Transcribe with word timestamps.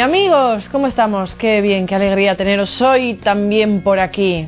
amigos, 0.00 0.68
¿cómo 0.70 0.86
estamos? 0.86 1.34
Qué 1.34 1.60
bien, 1.60 1.86
qué 1.86 1.94
alegría 1.94 2.34
teneros 2.34 2.80
hoy 2.80 3.14
también 3.14 3.82
por 3.82 3.98
aquí. 3.98 4.46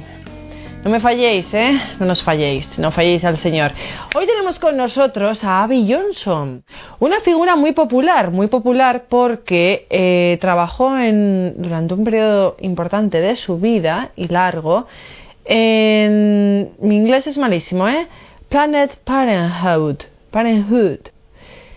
No 0.83 0.91
me 0.91 0.99
falléis, 0.99 1.53
¿eh? 1.53 1.79
No 2.01 2.07
nos 2.07 2.23
falléis, 2.23 2.79
no 2.79 2.91
falléis 2.91 3.23
al 3.25 3.37
Señor. 3.37 3.73
Hoy 4.15 4.27
tenemos 4.27 4.59
con 4.59 4.79
nosotros 4.79 5.45
a 5.45 5.63
Abby 5.63 5.93
Johnson, 5.93 6.65
una 7.01 7.21
figura 7.21 7.55
muy 7.55 7.73
popular, 7.73 8.31
muy 8.31 8.47
popular 8.47 9.05
porque 9.11 9.87
eh, 9.91 10.39
trabajó 10.41 10.97
en, 10.99 11.55
durante 11.59 11.95
un 11.95 12.05
periodo 12.05 12.57
importante 12.61 13.21
de 13.21 13.37
su 13.37 13.59
vida 13.59 14.11
y 14.17 14.29
largo 14.29 14.87
en... 15.45 16.73
Mi 16.81 16.97
inglés 16.97 17.27
es 17.27 17.37
malísimo, 17.37 17.87
¿eh? 17.89 18.09
Planet 18.49 18.97
Parenthood. 19.05 19.99
Parenthood. 20.31 21.12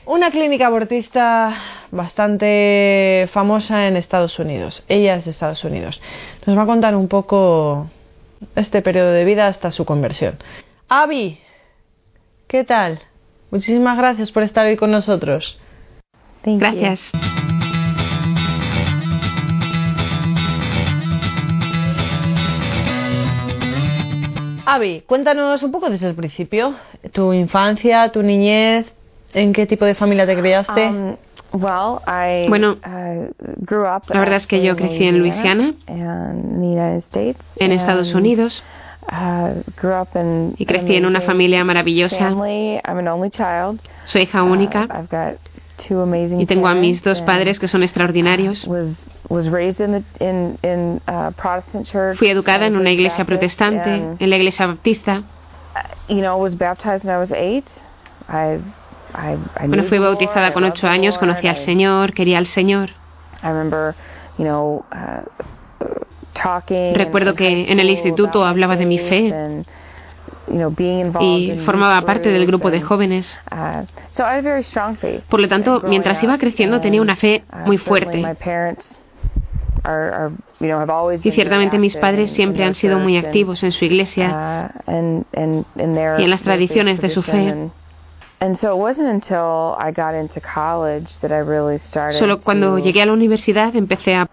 Una 0.07 0.29
clínica 0.29 0.67
abortista 0.67 1.55
bastante 1.89 3.27
famosa 3.33 3.87
en 3.87 3.97
Estados 3.97 4.37
Unidos. 4.37 4.83
Ella 4.87 5.15
es 5.15 5.25
de 5.25 5.31
Estados 5.31 5.63
Unidos. 5.63 5.99
Nos 6.45 6.55
va 6.55 6.61
a 6.61 6.65
contar 6.67 6.95
un 6.95 7.07
poco 7.07 7.89
este 8.55 8.83
periodo 8.83 9.11
de 9.13 9.25
vida 9.25 9.47
hasta 9.47 9.71
su 9.71 9.83
conversión. 9.83 10.37
Avi, 10.89 11.39
¿qué 12.47 12.63
tal? 12.63 12.99
Muchísimas 13.49 13.97
gracias 13.97 14.31
por 14.31 14.43
estar 14.43 14.67
hoy 14.67 14.77
con 14.77 14.91
nosotros. 14.91 15.59
Gracias. 16.43 16.99
Avi, 24.67 25.01
cuéntanos 25.07 25.63
un 25.63 25.71
poco 25.71 25.89
desde 25.89 26.09
el 26.09 26.15
principio, 26.15 26.75
tu 27.11 27.33
infancia, 27.33 28.11
tu 28.11 28.21
niñez, 28.21 28.94
en 29.35 29.53
qué 29.53 29.67
tipo 29.67 29.85
de 29.85 29.93
familia 29.95 30.25
te 30.25 30.35
criaste. 30.35 30.87
Um, 30.87 31.17
bueno, 32.49 32.77
la 32.81 34.19
verdad 34.19 34.37
es 34.37 34.47
que 34.47 34.63
yo 34.63 34.75
crecí 34.75 35.05
en 35.05 35.19
Luisiana, 35.19 35.73
en 37.57 37.71
Estados 37.71 38.13
Unidos, 38.13 38.63
y 40.57 40.65
crecí 40.65 40.95
en 40.95 41.05
una 41.05 41.21
familia 41.21 41.63
maravillosa. 41.63 42.33
Soy 44.05 44.23
hija 44.23 44.43
única 44.43 44.87
y 46.37 46.45
tengo 46.45 46.67
a 46.67 46.73
mis 46.73 47.03
dos 47.03 47.21
padres 47.21 47.59
que 47.59 47.67
son 47.67 47.83
extraordinarios. 47.83 48.65
Fui 52.17 52.29
educada 52.29 52.65
en 52.67 52.75
una 52.77 52.91
iglesia 52.91 53.25
protestante, 53.25 54.15
en 54.19 54.29
la 54.29 54.37
iglesia 54.37 54.67
baptista. 54.67 55.23
Bueno, 59.67 59.83
fui 59.83 59.97
bautizada 59.99 60.53
con 60.53 60.63
ocho 60.63 60.87
años, 60.87 61.17
conocí 61.17 61.47
al 61.47 61.57
Señor, 61.57 62.13
quería 62.13 62.37
al 62.37 62.47
Señor. 62.47 62.89
Recuerdo 66.95 67.35
que 67.35 67.71
en 67.71 67.79
el 67.79 67.89
instituto 67.89 68.45
hablaba 68.45 68.75
de 68.75 68.85
mi 68.85 68.99
fe 68.99 69.63
y 71.21 71.57
formaba 71.65 72.01
parte 72.01 72.29
del 72.29 72.45
grupo 72.45 72.69
de 72.71 72.81
jóvenes. 72.81 73.39
Por 75.29 75.39
lo 75.39 75.47
tanto, 75.47 75.81
mientras 75.87 76.21
iba 76.23 76.37
creciendo 76.37 76.81
tenía 76.81 77.01
una 77.01 77.15
fe 77.15 77.43
muy 77.65 77.77
fuerte. 77.77 78.21
Y 81.23 81.31
ciertamente 81.31 81.77
mis 81.77 81.95
padres 81.95 82.31
siempre 82.31 82.63
han 82.63 82.75
sido 82.75 82.99
muy 82.99 83.17
activos 83.17 83.63
en 83.63 83.71
su 83.71 83.85
iglesia 83.85 84.71
y 84.87 86.23
en 86.23 86.29
las 86.29 86.41
tradiciones 86.41 86.99
de 87.01 87.09
su 87.09 87.21
fe. 87.21 87.69
Solo 92.19 92.39
cuando 92.39 92.79
llegué 92.79 93.01
a 93.01 93.05
la 93.05 93.13
universidad 93.13 93.75
empecé 93.75 94.15
a 94.15 94.27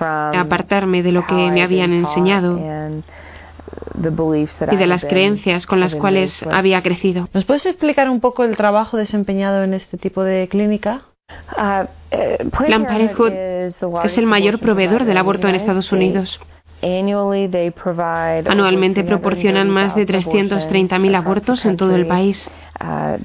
apartarme 0.00 1.02
de 1.02 1.12
lo 1.12 1.26
que 1.26 1.34
me 1.34 1.62
habían 1.62 1.92
enseñado 1.92 2.58
y 4.70 4.76
de 4.76 4.86
las 4.86 5.04
creencias 5.04 5.66
con 5.66 5.80
las 5.80 5.94
cuales 5.94 6.42
había 6.50 6.82
crecido. 6.82 7.28
¿Nos 7.32 7.44
puedes 7.44 7.66
explicar 7.66 8.08
un 8.08 8.20
poco 8.20 8.44
el 8.44 8.56
trabajo 8.56 8.96
desempeñado 8.96 9.64
en 9.64 9.74
este 9.74 9.96
tipo 9.96 10.22
de 10.22 10.48
clínica? 10.48 11.02
Uh, 11.56 11.86
eh, 12.10 12.46
Plan 12.66 12.84
Parenthood 12.84 13.32
es 14.04 14.18
el 14.18 14.26
mayor 14.26 14.58
proveedor 14.58 15.04
del 15.04 15.16
aborto 15.16 15.48
en 15.48 15.54
Estados 15.54 15.90
Unidos. 15.90 16.40
Anualmente 18.46 19.04
proporcionan 19.04 19.70
más 19.70 19.94
de 19.94 20.06
330.000 20.06 21.16
abortos 21.16 21.64
en 21.64 21.76
todo 21.76 21.96
el 21.96 22.06
país. 22.06 22.46
Uh, 22.80 23.16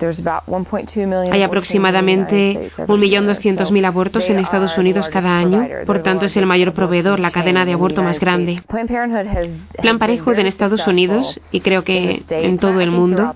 Hay 1.31 1.41
aproximadamente 1.41 2.71
1.200.000 2.77 3.85
abortos 3.85 4.29
en 4.29 4.39
Estados 4.39 4.77
Unidos 4.77 5.09
cada 5.09 5.37
año, 5.37 5.67
por 5.85 5.99
tanto 5.99 6.25
es 6.25 6.37
el 6.37 6.45
mayor 6.45 6.73
proveedor, 6.73 7.19
la 7.19 7.31
cadena 7.31 7.65
de 7.65 7.73
aborto 7.73 8.03
más 8.03 8.19
grande. 8.19 8.61
Plan 9.81 9.97
Parenthood 9.97 10.39
en 10.39 10.47
Estados 10.47 10.87
Unidos 10.87 11.39
y 11.51 11.59
creo 11.61 11.83
que 11.83 12.23
en 12.29 12.57
todo 12.59 12.79
el 12.79 12.91
mundo, 12.91 13.35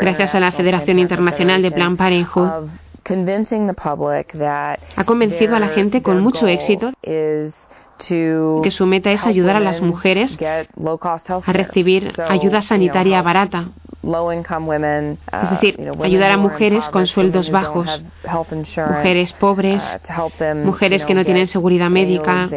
gracias 0.00 0.34
a 0.34 0.40
la 0.40 0.52
Federación 0.52 0.98
Internacional 0.98 1.62
de 1.62 1.70
Plan 1.70 1.96
Parenthood, 1.96 2.48
ha 4.96 5.04
convencido 5.04 5.54
a 5.54 5.60
la 5.60 5.68
gente 5.68 6.02
con 6.02 6.20
mucho 6.20 6.46
éxito 6.48 6.92
que 7.98 8.70
su 8.70 8.86
meta 8.86 9.10
es 9.12 9.24
ayudar 9.24 9.56
a 9.56 9.60
las 9.60 9.80
mujeres 9.80 10.36
a 10.40 11.52
recibir 11.52 12.12
ayuda 12.28 12.62
sanitaria 12.62 13.22
barata. 13.22 13.68
Es 15.42 15.50
decir, 15.50 15.76
uh, 15.80 16.02
ayudar 16.02 16.30
a 16.32 16.36
mujeres 16.36 16.84
con 16.86 17.06
sueldos 17.06 17.50
bajos, 17.50 18.02
mujeres 18.24 19.32
pobres, 19.32 19.98
uh, 20.08 20.54
mujeres 20.64 21.04
que 21.04 21.14
no 21.14 21.24
tienen 21.24 21.46
seguridad 21.46 21.90
médica, 21.90 22.48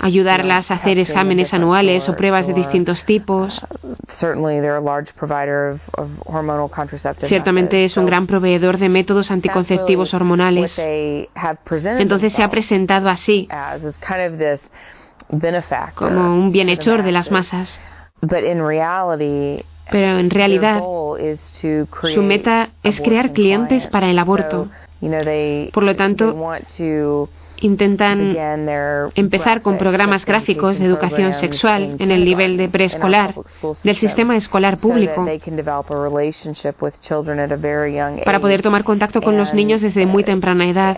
ayudarlas 0.00 0.70
a 0.70 0.74
hacer 0.74 0.98
exámenes 0.98 1.52
anuales 1.52 2.08
o 2.08 2.16
pruebas 2.16 2.46
de 2.46 2.54
distintos 2.54 3.04
tipos. 3.04 3.62
Uh, 3.82 3.94
Ciertamente 7.26 7.84
es 7.84 7.96
un 7.96 8.06
gran 8.06 8.26
proveedor 8.26 8.78
de 8.78 8.88
métodos 8.88 9.30
anticonceptivos 9.30 10.14
hormonales. 10.14 10.78
Entonces 11.98 12.32
se 12.32 12.42
ha 12.42 12.50
presentado 12.50 13.08
así 13.08 13.48
como 15.94 16.34
un 16.34 16.52
bienhechor 16.52 17.02
de 17.02 17.12
las 17.12 17.30
masas. 17.30 17.78
Pero 19.90 20.18
en 20.18 20.30
realidad 20.30 20.82
su 20.82 22.22
meta 22.22 22.70
es 22.82 23.00
crear 23.00 23.32
clientes 23.32 23.86
para 23.86 24.10
el 24.10 24.18
aborto. 24.18 24.68
Por 25.72 25.82
lo 25.82 25.96
tanto, 25.96 26.36
intentan 27.60 28.36
empezar 29.14 29.62
con 29.62 29.78
programas 29.78 30.24
gráficos 30.24 30.78
de 30.78 30.86
educación 30.86 31.34
sexual 31.34 31.96
en 31.98 32.10
el 32.10 32.24
nivel 32.24 32.56
de 32.56 32.68
preescolar 32.68 33.34
del 33.82 33.96
sistema 33.96 34.36
escolar 34.36 34.78
público 34.78 35.26
para 38.24 38.40
poder 38.40 38.62
tomar 38.62 38.84
contacto 38.84 39.20
con 39.20 39.36
los 39.36 39.54
niños 39.54 39.80
desde 39.80 40.06
muy 40.06 40.24
temprana 40.24 40.68
edad. 40.68 40.96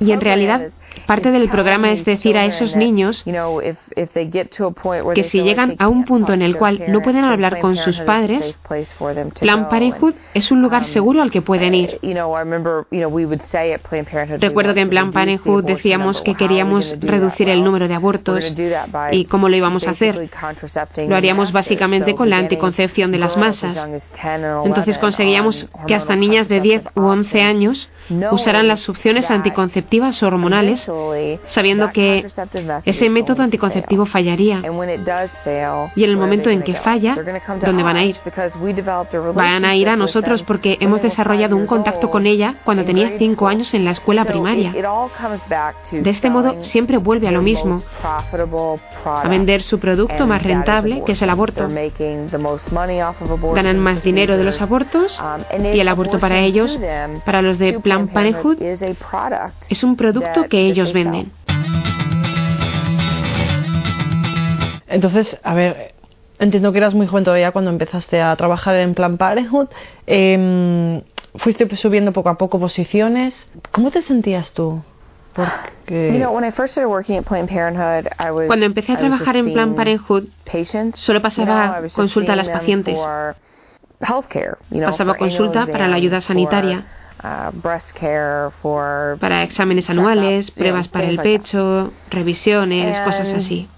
Y 0.00 0.12
en 0.12 0.20
realidad 0.20 0.70
parte 1.06 1.30
del 1.30 1.48
programa 1.48 1.90
es 1.90 2.04
decir 2.04 2.36
a 2.36 2.44
esos 2.44 2.74
niños 2.76 3.24
que 5.14 5.24
si 5.24 5.42
llegan 5.42 5.76
a 5.78 5.88
un 5.88 6.04
punto 6.04 6.32
en 6.32 6.42
el 6.42 6.56
cual 6.56 6.84
no 6.88 7.00
pueden 7.02 7.24
hablar 7.24 7.60
con 7.60 7.76
sus 7.76 8.00
padres, 8.00 8.56
Plan 9.40 9.68
Parenthood 9.68 10.14
es 10.34 10.50
un 10.50 10.62
lugar 10.62 10.84
seguro 10.84 11.22
al 11.22 11.30
que 11.30 11.42
pueden 11.42 11.74
ir. 11.74 11.98
Recuerdo 14.58 14.74
que 14.74 14.80
en 14.80 14.88
Plan 14.88 15.12
Parenthood 15.12 15.62
decíamos 15.62 16.20
que 16.20 16.34
queríamos 16.34 16.96
reducir 16.98 17.48
el 17.48 17.62
número 17.62 17.86
de 17.86 17.94
abortos 17.94 18.52
y 19.12 19.24
cómo 19.26 19.48
lo 19.48 19.56
íbamos 19.56 19.86
a 19.86 19.90
hacer. 19.92 20.28
Lo 21.06 21.14
haríamos 21.14 21.52
básicamente 21.52 22.16
con 22.16 22.28
la 22.28 22.38
anticoncepción 22.38 23.12
de 23.12 23.18
las 23.18 23.36
masas. 23.36 23.78
Entonces 24.64 24.98
conseguíamos 24.98 25.68
que 25.86 25.94
hasta 25.94 26.16
niñas 26.16 26.48
de 26.48 26.60
10 26.60 26.82
u 26.96 27.02
11 27.02 27.40
años 27.40 27.88
usarán 28.30 28.68
las 28.68 28.88
opciones 28.88 29.30
anticonceptivas 29.30 30.22
hormonales, 30.22 30.86
sabiendo 31.46 31.92
que 31.92 32.26
ese 32.84 33.10
método 33.10 33.42
anticonceptivo 33.42 34.06
fallaría. 34.06 34.62
Y 35.94 36.04
en 36.04 36.10
el 36.10 36.16
momento 36.16 36.50
en 36.50 36.62
que 36.62 36.74
falla, 36.74 37.16
¿dónde 37.60 37.82
van 37.82 37.96
a 37.96 38.04
ir? 38.04 38.16
Van 39.34 39.64
a 39.64 39.74
ir 39.74 39.88
a 39.88 39.96
nosotros 39.96 40.42
porque 40.42 40.76
hemos 40.80 41.02
desarrollado 41.02 41.56
un 41.56 41.66
contacto 41.66 42.10
con 42.10 42.26
ella 42.26 42.56
cuando 42.64 42.84
tenía 42.84 43.18
5 43.18 43.48
años 43.48 43.74
en 43.74 43.84
la 43.84 43.92
escuela 43.92 44.24
primaria. 44.24 44.72
De 45.92 46.10
este 46.10 46.30
modo, 46.30 46.64
siempre 46.64 46.96
vuelve 46.96 47.28
a 47.28 47.32
lo 47.32 47.42
mismo, 47.42 47.82
a 48.02 49.28
vender 49.28 49.62
su 49.62 49.78
producto 49.78 50.26
más 50.26 50.42
rentable, 50.42 51.02
que 51.04 51.12
es 51.12 51.22
el 51.22 51.30
aborto. 51.30 51.68
Ganan 53.54 53.78
más 53.78 54.02
dinero 54.02 54.36
de 54.36 54.44
los 54.44 54.60
abortos 54.60 55.18
um, 55.18 55.64
y 55.64 55.80
el 55.80 55.88
aborto 55.88 56.18
para 56.18 56.40
ellos, 56.40 56.78
para 57.24 57.42
los 57.42 57.58
de 57.58 57.80
Plan 57.80 57.97
Parenthood 58.06 58.62
es 59.68 59.82
un 59.82 59.96
producto 59.96 60.48
que 60.48 60.60
ellos 60.60 60.92
venden. 60.92 61.32
Entonces, 64.86 65.38
a 65.42 65.54
ver, 65.54 65.94
entiendo 66.38 66.72
que 66.72 66.78
eras 66.78 66.94
muy 66.94 67.06
joven 67.06 67.24
todavía 67.24 67.50
cuando 67.50 67.70
empezaste 67.70 68.20
a 68.20 68.34
trabajar 68.36 68.76
en 68.76 68.94
Plan 68.94 69.16
Parenthood. 69.16 69.68
Em, 70.06 71.02
fuiste 71.34 71.74
subiendo 71.76 72.12
poco 72.12 72.28
a 72.28 72.38
poco 72.38 72.58
posiciones. 72.58 73.48
¿Cómo 73.72 73.90
te 73.90 74.02
sentías 74.02 74.52
tú? 74.52 74.82
Cuando 78.46 78.66
empecé 78.66 78.92
a 78.92 78.98
trabajar 78.98 79.36
en 79.36 79.52
Plan 79.52 79.74
Parenthood, 79.74 80.24
solo 80.94 81.22
pasaba 81.22 81.82
consulta 81.94 82.32
a 82.32 82.36
las 82.36 82.48
pacientes. 82.48 82.98
Pasaba 84.84 85.14
consulta 85.14 85.66
para 85.66 85.86
la 85.86 85.96
ayuda 85.96 86.20
sanitaria, 86.20 86.86
para 89.20 89.42
exámenes 89.42 89.90
anuales, 89.90 90.50
pruebas 90.50 90.88
para 90.88 91.06
el 91.08 91.18
pecho, 91.18 91.92
revisiones, 92.10 92.98
cosas 93.00 93.32
así. 93.32 93.68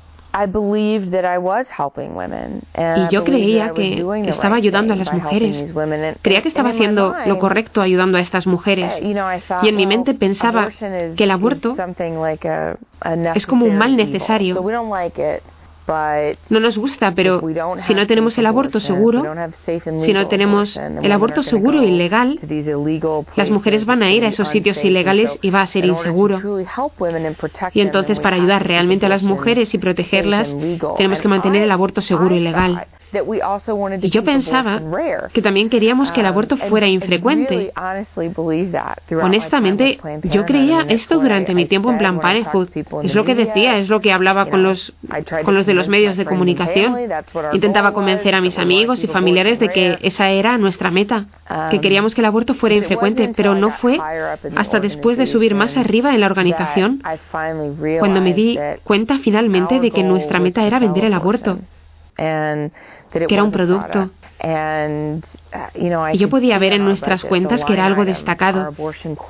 Y 2.76 3.08
yo 3.10 3.24
creía 3.24 3.72
que 3.72 4.04
estaba 4.28 4.56
ayudando 4.56 4.94
a 4.94 4.96
las 4.96 5.12
mujeres. 5.12 5.72
Creía 6.22 6.42
que 6.42 6.48
estaba 6.48 6.70
haciendo 6.70 7.14
lo 7.26 7.38
correcto 7.40 7.80
ayudando 7.82 8.16
a 8.16 8.20
estas 8.20 8.46
mujeres. 8.46 8.92
Y 9.02 9.68
en 9.68 9.76
mi 9.76 9.86
mente 9.86 10.14
pensaba 10.14 10.68
que 11.16 11.24
el 11.24 11.30
aborto 11.32 11.74
es 13.34 13.46
como 13.46 13.66
un 13.66 13.76
mal 13.76 13.96
necesario. 13.96 14.54
No 16.50 16.60
nos 16.60 16.78
gusta, 16.78 17.12
pero 17.14 17.40
si 17.78 17.94
no 17.94 18.06
tenemos 18.06 18.38
el 18.38 18.46
aborto 18.46 18.80
seguro, 18.80 19.24
si 20.00 20.12
no 20.12 20.28
tenemos 20.28 20.76
el 20.76 21.12
aborto 21.12 21.42
seguro 21.42 21.82
y 21.82 21.90
legal, 21.90 22.38
las 23.36 23.50
mujeres 23.50 23.84
van 23.84 24.02
a 24.02 24.12
ir 24.12 24.24
a 24.24 24.28
esos 24.28 24.48
sitios 24.48 24.84
ilegales 24.84 25.36
y 25.42 25.50
va 25.50 25.62
a 25.62 25.66
ser 25.66 25.84
inseguro. 25.84 26.40
Y 27.74 27.80
entonces 27.80 28.20
para 28.20 28.36
ayudar 28.36 28.66
realmente 28.66 29.06
a 29.06 29.08
las 29.08 29.22
mujeres 29.22 29.74
y 29.74 29.78
protegerlas, 29.78 30.54
tenemos 30.96 31.20
que 31.20 31.28
mantener 31.28 31.62
el 31.62 31.70
aborto 31.70 32.00
seguro 32.00 32.34
y 32.34 32.40
legal. 32.40 32.86
Y 33.12 34.10
yo 34.10 34.24
pensaba 34.24 34.80
que 35.32 35.42
también 35.42 35.68
queríamos 35.68 36.12
que 36.12 36.20
el 36.20 36.26
aborto 36.26 36.54
um, 36.54 36.68
fuera 36.68 36.86
infrecuente. 36.86 37.72
Honestamente, 39.22 39.98
yo 40.24 40.44
creía 40.44 40.84
esto 40.88 41.18
durante 41.18 41.54
mi 41.54 41.66
tiempo 41.66 41.90
en 41.90 41.98
Plan 41.98 42.20
Parenthood. 42.20 42.68
Es 43.02 43.14
lo 43.14 43.24
que 43.24 43.34
decía, 43.34 43.78
es 43.78 43.88
lo 43.88 44.00
que 44.00 44.12
hablaba 44.12 44.46
con 44.46 44.62
los, 44.62 44.92
con 45.44 45.54
los 45.54 45.66
de 45.66 45.74
los 45.74 45.88
medios 45.88 46.16
de 46.16 46.24
comunicación. 46.24 46.96
Intentaba 47.52 47.92
convencer 47.92 48.34
a 48.34 48.40
mis 48.40 48.58
amigos 48.58 49.02
y 49.02 49.08
familiares 49.08 49.58
de 49.58 49.68
que 49.68 49.98
esa 50.02 50.30
era 50.30 50.56
nuestra 50.58 50.90
meta, 50.90 51.26
que 51.70 51.76
um, 51.76 51.82
queríamos 51.82 52.14
que 52.14 52.20
el 52.20 52.26
aborto 52.26 52.54
fuera 52.54 52.76
infrecuente, 52.76 53.32
pero 53.36 53.54
no 53.54 53.72
fue 53.72 53.98
hasta 54.56 54.80
después 54.80 55.18
de 55.18 55.26
subir 55.26 55.54
más 55.54 55.76
arriba 55.76 56.14
en 56.14 56.20
la 56.20 56.26
organización 56.26 57.02
cuando 57.98 58.20
me 58.20 58.34
di 58.34 58.58
cuenta 58.84 59.18
finalmente 59.18 59.80
de 59.80 59.90
que 59.90 60.02
nuestra 60.02 60.38
meta 60.38 60.64
era 60.66 60.78
vender 60.78 61.04
el 61.04 61.14
aborto 61.14 61.58
que 62.16 63.34
era 63.34 63.44
un 63.44 63.52
producto. 63.52 64.10
Uh, 64.42 65.20
y 65.74 66.18
yo 66.18 66.30
podía 66.30 66.58
ver 66.58 66.72
en 66.72 66.84
nuestras 66.84 67.24
cuentas 67.24 67.64
que 67.64 67.74
era 67.74 67.84
algo 67.84 68.04
destacado. 68.04 68.74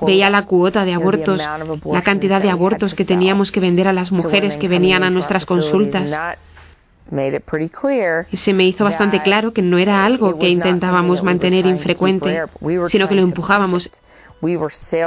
Veía 0.02 0.30
la 0.30 0.46
cuota 0.46 0.84
de 0.84 0.94
abortos, 0.94 1.40
la 1.84 2.02
cantidad 2.02 2.40
de 2.40 2.50
abortos 2.50 2.94
que 2.94 3.04
teníamos 3.04 3.50
que 3.50 3.60
vender 3.60 3.88
a 3.88 3.92
las 3.92 4.12
mujeres 4.12 4.56
que 4.56 4.68
venían 4.68 5.02
a 5.02 5.10
nuestras 5.10 5.44
consultas. 5.46 6.10
Y 8.30 8.36
se 8.36 8.52
me 8.52 8.64
hizo 8.64 8.84
bastante 8.84 9.22
claro 9.22 9.52
que 9.52 9.62
no 9.62 9.78
era 9.78 10.04
algo 10.04 10.38
que 10.38 10.48
intentábamos 10.48 11.22
mantener 11.22 11.66
infrecuente, 11.66 12.44
sino 12.88 13.08
que 13.08 13.14
lo 13.14 13.22
empujábamos. 13.22 13.90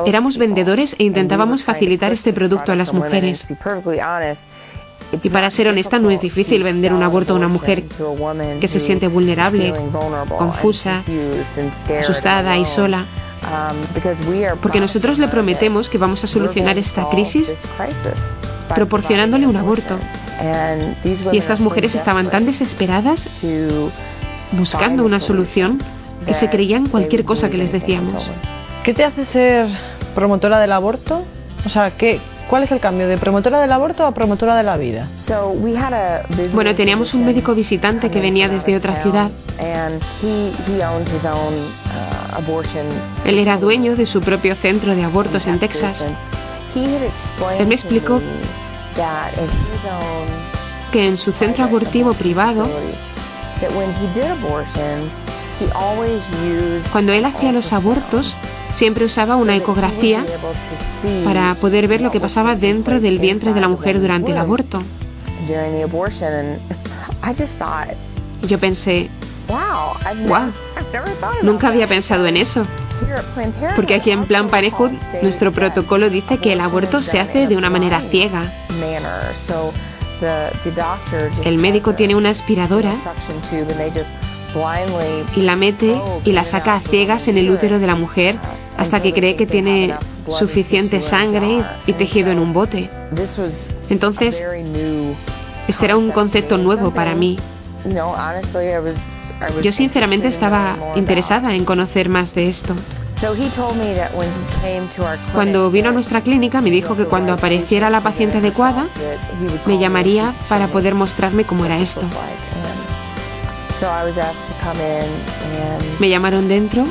Éramos 0.06 0.38
vendedores 0.38 0.96
e 1.00 1.04
intentábamos 1.04 1.64
facilitar 1.64 2.12
este 2.12 2.34
producto 2.34 2.72
a 2.72 2.76
las 2.76 2.94
mujeres. 2.94 3.46
Y 5.22 5.30
para 5.30 5.50
ser 5.52 5.68
honesta, 5.68 6.00
no 6.00 6.10
es 6.10 6.20
difícil 6.20 6.64
vender 6.64 6.94
un 6.94 7.04
aborto 7.04 7.34
a 7.34 7.36
una 7.36 7.48
mujer 7.48 7.84
que 8.60 8.68
se 8.68 8.80
siente 8.80 9.08
vulnerable, 9.08 9.74
confusa, 10.38 11.04
asustada 12.00 12.58
y 12.58 12.66
sola. 12.66 13.06
Porque 14.62 14.80
nosotros 14.80 15.20
le 15.20 15.28
prometemos 15.28 15.90
que 15.90 15.98
vamos 15.98 16.24
a 16.24 16.28
solucionar 16.28 16.78
esta 16.78 17.10
crisis 17.10 17.52
proporcionándole 18.74 19.48
un 19.48 19.58
aborto. 19.58 20.00
Y 21.32 21.38
estas 21.38 21.60
mujeres 21.60 21.94
estaban 21.94 22.30
tan 22.30 22.46
desesperadas 22.46 23.22
buscando 24.52 25.04
una 25.04 25.20
solución 25.20 25.82
que 26.26 26.34
se 26.34 26.50
creían 26.50 26.88
cualquier 26.88 27.26
cosa 27.26 27.50
que 27.50 27.58
les 27.58 27.72
decíamos. 27.72 28.30
¿Qué 28.84 28.94
te 28.94 29.04
hace 29.04 29.26
ser 29.26 29.68
promotora 30.16 30.60
del 30.60 30.72
aborto? 30.72 31.24
O 31.66 31.70
sea, 31.70 31.92
¿qué, 31.92 32.20
¿Cuál 32.50 32.64
es 32.64 32.72
el 32.72 32.80
cambio 32.80 33.08
de 33.08 33.18
promotora 33.18 33.60
del 33.62 33.72
aborto 33.72 34.06
a 34.06 34.14
promotora 34.14 34.56
de 34.56 34.64
la 34.64 34.78
vida? 34.78 35.08
Bueno, 36.54 36.76
teníamos 36.76 37.14
un 37.14 37.26
médico 37.26 37.56
visitante 37.56 38.10
que 38.12 38.20
venía 38.20 38.48
desde 38.48 38.76
otra 38.76 39.02
ciudad. 39.02 39.32
Él 43.26 43.40
era 43.40 43.58
dueño 43.58 43.96
de 43.96 44.06
su 44.06 44.22
propio 44.22 44.56
centro 44.56 44.96
de 44.96 45.04
abortos 45.04 45.48
en 45.48 45.60
Texas. 45.60 45.98
Él 47.60 47.68
me 47.68 47.76
explicó 47.76 48.22
que 50.92 51.08
en 51.08 51.18
su 51.18 51.32
centro 51.34 51.64
abortivo 51.64 52.14
privado, 52.14 52.68
cuando 56.92 57.14
él 57.14 57.26
hacía 57.26 57.52
los 57.52 57.72
abortos, 57.74 58.36
siempre 58.76 59.06
usaba 59.06 59.36
una 59.36 59.56
ecografía 59.56 60.26
para 61.24 61.56
poder 61.56 61.88
ver 61.88 62.02
lo 62.02 62.12
que 62.12 62.20
pasaba 62.20 62.56
dentro 62.56 63.00
del 63.00 63.20
vientre 63.20 63.54
de 63.54 63.62
la 63.62 63.68
mujer 63.68 64.00
durante 64.00 64.32
el 64.32 64.38
aborto. 64.38 64.84
Yo 68.48 68.60
pensé, 68.60 69.10
wow, 69.48 70.52
nunca 71.42 71.68
había 71.68 71.88
pensado 71.88 72.26
en 72.28 72.38
eso. 72.38 72.66
Porque 73.76 73.96
aquí 73.96 74.12
en 74.12 74.26
Plan 74.26 74.50
Parenthood 74.50 74.92
nuestro 75.22 75.52
protocolo 75.52 76.10
dice 76.10 76.38
que 76.38 76.54
el 76.54 76.62
aborto 76.62 77.02
se 77.02 77.20
hace 77.20 77.48
de 77.48 77.58
una 77.58 77.70
manera 77.70 78.02
ciega. 78.10 78.52
El 81.44 81.58
médico 81.58 81.96
tiene 81.96 82.16
una 82.16 82.30
aspiradora 82.30 82.96
y 85.36 85.42
la 85.42 85.56
mete 85.56 85.96
y 86.24 86.32
la 86.32 86.46
saca 86.46 86.76
a 86.76 86.82
ciegas 86.82 87.28
en 87.28 87.38
el 87.38 87.50
útero 87.50 87.80
de 87.80 87.88
la 87.88 87.96
mujer 87.96 88.38
hasta 88.78 89.02
que 89.02 89.14
cree 89.14 89.36
que 89.36 89.46
tiene 89.46 89.96
suficiente 90.40 91.02
sangre 91.02 91.64
y 91.86 91.94
tejido 91.94 92.32
en 92.32 92.40
un 92.40 92.54
bote. 92.54 92.90
Entonces, 93.90 94.42
este 95.68 95.86
era 95.86 95.98
un 95.98 96.12
concepto 96.12 96.58
nuevo 96.58 96.92
para 96.92 97.16
mí. 97.16 97.38
Yo 99.62 99.72
sinceramente 99.72 100.28
estaba 100.28 100.78
interesada 100.96 101.54
en 101.54 101.66
conocer 101.66 102.10
más 102.10 102.34
de 102.34 102.50
esto. 102.50 102.76
Cuando 105.34 105.72
vino 105.72 105.90
a 105.90 105.92
nuestra 105.92 106.22
clínica 106.22 106.60
me 106.62 106.72
dijo 106.72 106.96
que 106.96 107.06
cuando 107.06 107.34
apareciera 107.34 107.90
la 107.90 108.02
paciente 108.02 108.40
adecuada 108.40 108.88
me 109.66 109.78
llamaría 109.78 110.34
para 110.50 110.68
poder 110.68 110.94
mostrarme 110.94 111.46
cómo 111.46 111.66
era 111.66 111.80
esto. 111.80 112.02
Me 116.00 116.10
llamaron 116.10 116.48
dentro 116.48 116.86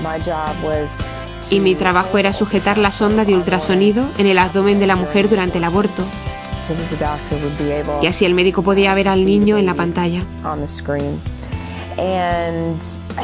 y 1.50 1.60
mi 1.60 1.74
trabajo 1.74 2.18
era 2.18 2.32
sujetar 2.32 2.78
la 2.78 2.92
sonda 2.92 3.24
de 3.24 3.34
ultrasonido 3.34 4.08
en 4.18 4.26
el 4.26 4.38
abdomen 4.38 4.78
de 4.78 4.86
la 4.86 4.96
mujer 4.96 5.28
durante 5.28 5.58
el 5.58 5.64
aborto. 5.64 6.04
Y 8.00 8.06
así 8.06 8.24
el 8.24 8.34
médico 8.34 8.62
podía 8.62 8.94
ver 8.94 9.08
al 9.08 9.26
niño 9.26 9.58
en 9.58 9.66
la 9.66 9.74
pantalla. 9.74 10.24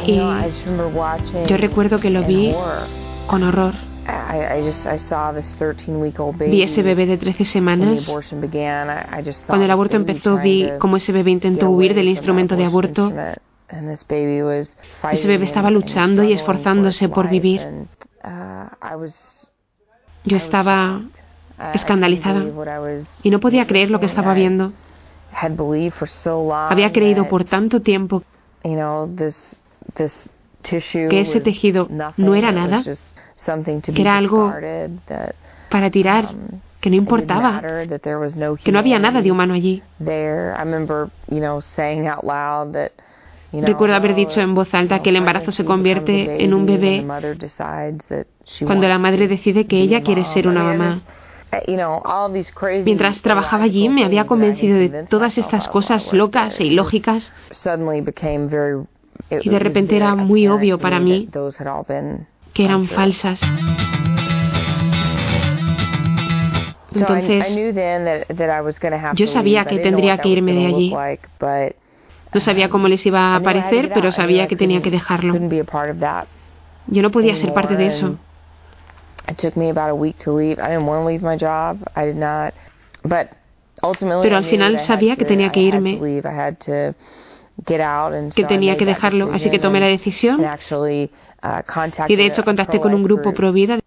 Y 0.05 0.15
yo 1.47 1.57
recuerdo 1.57 1.99
que 1.99 2.09
lo 2.09 2.23
vi 2.23 2.53
con 3.27 3.43
horror. 3.43 3.73
Vi 6.39 6.61
ese 6.61 6.83
bebé 6.83 7.05
de 7.05 7.17
13 7.17 7.45
semanas. 7.45 8.07
Cuando 9.47 9.65
el 9.65 9.71
aborto 9.71 9.95
empezó, 9.95 10.37
vi 10.37 10.69
cómo 10.77 10.97
ese 10.97 11.11
bebé 11.11 11.31
intentó 11.31 11.69
huir 11.69 11.95
del 11.95 12.09
instrumento 12.09 12.55
de 12.55 12.65
aborto 12.65 13.11
ese 15.11 15.27
bebé 15.27 15.45
estaba 15.45 15.69
luchando 15.69 16.23
y 16.23 16.33
esforzándose 16.33 17.07
por 17.09 17.29
vivir. 17.29 17.61
Uh, 18.23 19.05
Yo 20.25 20.37
estaba 20.37 21.01
escandalizada 21.73 22.43
y 23.23 23.29
no 23.29 23.39
podía 23.39 23.67
creer 23.67 23.91
lo 23.91 23.99
que 23.99 24.07
estaba 24.07 24.33
viendo. 24.33 24.73
Había 26.69 26.91
creído 26.91 27.27
por 27.29 27.45
tanto 27.45 27.81
tiempo 27.81 28.23
que 30.63 31.21
ese 31.21 31.41
tejido 31.41 31.87
no 32.17 32.35
era 32.35 32.51
nada, 32.51 32.83
que 32.83 34.01
era 34.01 34.17
algo 34.17 34.51
para 35.69 35.89
tirar, 35.91 36.25
um, 36.25 36.59
que 36.81 36.89
no 36.89 36.95
importaba, 36.95 37.61
que 38.63 38.71
no 38.71 38.79
había 38.79 38.99
nada 38.99 39.21
de 39.21 39.31
humano 39.31 39.53
allí. 39.53 39.83
Recuerdo 43.51 43.95
haber 43.95 44.15
dicho 44.15 44.39
en 44.41 44.53
voz 44.53 44.73
alta 44.73 45.01
que 45.01 45.09
el 45.09 45.15
embarazo 45.15 45.51
se 45.51 45.65
convierte 45.65 46.43
en 46.43 46.53
un 46.53 46.65
bebé 46.65 47.05
cuando 48.65 48.87
la 48.87 48.99
madre 48.99 49.27
decide 49.27 49.65
que 49.65 49.79
ella 49.79 50.01
quiere 50.01 50.23
ser 50.25 50.47
una 50.47 50.63
mamá. 50.63 51.01
Mientras 52.85 53.21
trabajaba 53.21 53.63
allí 53.63 53.89
me 53.89 54.05
había 54.05 54.25
convencido 54.25 54.77
de 54.77 55.05
todas 55.09 55.37
estas 55.37 55.67
cosas 55.67 56.13
locas 56.13 56.59
e 56.59 56.65
ilógicas 56.65 57.33
y 59.29 59.49
de 59.49 59.59
repente 59.59 59.95
era 59.95 60.15
muy 60.15 60.47
obvio 60.47 60.77
para 60.77 60.99
mí 60.99 61.27
que 62.53 62.65
eran 62.65 62.87
falsas. 62.87 63.41
Entonces, 66.93 67.55
yo 69.13 69.27
sabía 69.27 69.65
que 69.65 69.79
tendría 69.79 70.17
que 70.17 70.29
irme 70.29 70.53
de 70.53 70.65
allí. 70.65 70.93
No 72.33 72.39
sabía 72.39 72.69
cómo 72.69 72.87
les 72.87 73.05
iba 73.05 73.35
a 73.35 73.39
parecer, 73.39 73.91
pero 73.93 74.11
sabía 74.11 74.47
que 74.47 74.55
tenía 74.55 74.81
que 74.81 74.91
dejarlo. 74.91 75.33
Yo 76.87 77.01
no 77.01 77.11
podía 77.11 77.35
ser 77.35 77.53
parte 77.53 77.75
de 77.75 77.87
eso. 77.87 78.17
Pero 84.21 84.37
al 84.37 84.45
final 84.45 84.79
sabía 84.81 85.15
que 85.15 85.25
tenía 85.25 85.51
que 85.51 85.61
irme, 85.61 85.99
que 88.35 88.43
tenía 88.47 88.77
que 88.77 88.85
dejarlo, 88.85 89.31
así 89.33 89.49
que 89.49 89.59
tomé 89.59 89.79
la 89.79 89.87
decisión 89.87 90.39
y 92.07 92.15
de 92.15 92.25
hecho 92.25 92.43
contacté 92.43 92.79
con 92.79 92.93
un 92.93 93.03
grupo 93.03 93.33
pro 93.33 93.51
vida 93.51 93.79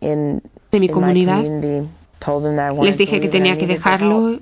de 0.00 0.80
mi 0.80 0.88
comunidad. 0.88 1.42
Les 2.82 2.96
dije 2.98 3.20
que 3.20 3.28
tenía 3.28 3.58
que 3.58 3.66
dejarlo 3.66 4.40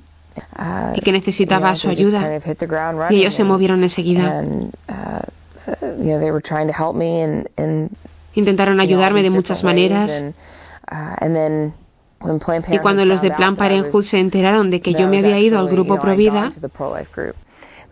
y 0.94 1.00
que 1.00 1.12
necesitaba 1.12 1.74
su 1.74 1.88
ayuda. 1.88 2.40
Y 3.10 3.20
ellos 3.20 3.34
se 3.34 3.44
movieron 3.44 3.82
enseguida. 3.82 4.44
Intentaron 8.34 8.80
ayudarme 8.80 9.22
de 9.22 9.30
muchas 9.30 9.64
maneras. 9.64 10.34
Y 12.70 12.78
cuando 12.78 13.04
los 13.04 13.22
de 13.22 13.30
Plan 13.30 13.56
Parenthood 13.56 14.04
se 14.04 14.18
enteraron 14.18 14.70
de 14.70 14.80
que 14.80 14.92
yo 14.94 15.08
me 15.08 15.18
había 15.18 15.38
ido 15.38 15.58
al 15.58 15.68
grupo 15.68 15.98
Provida, 15.98 16.52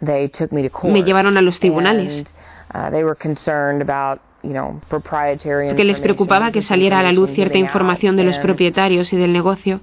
me 0.01 1.03
llevaron 1.03 1.37
a 1.37 1.43
los 1.43 1.61
tribunales. 1.61 2.25
Porque 4.89 5.85
les 5.85 6.01
preocupaba 6.01 6.51
que 6.51 6.63
saliera 6.63 6.99
a 7.01 7.03
la 7.03 7.13
luz 7.13 7.31
cierta 7.31 7.59
información 7.59 8.17
de 8.17 8.25
los 8.25 8.39
propietarios 8.39 9.13
y 9.13 9.17
del 9.17 9.33
negocio. 9.33 9.81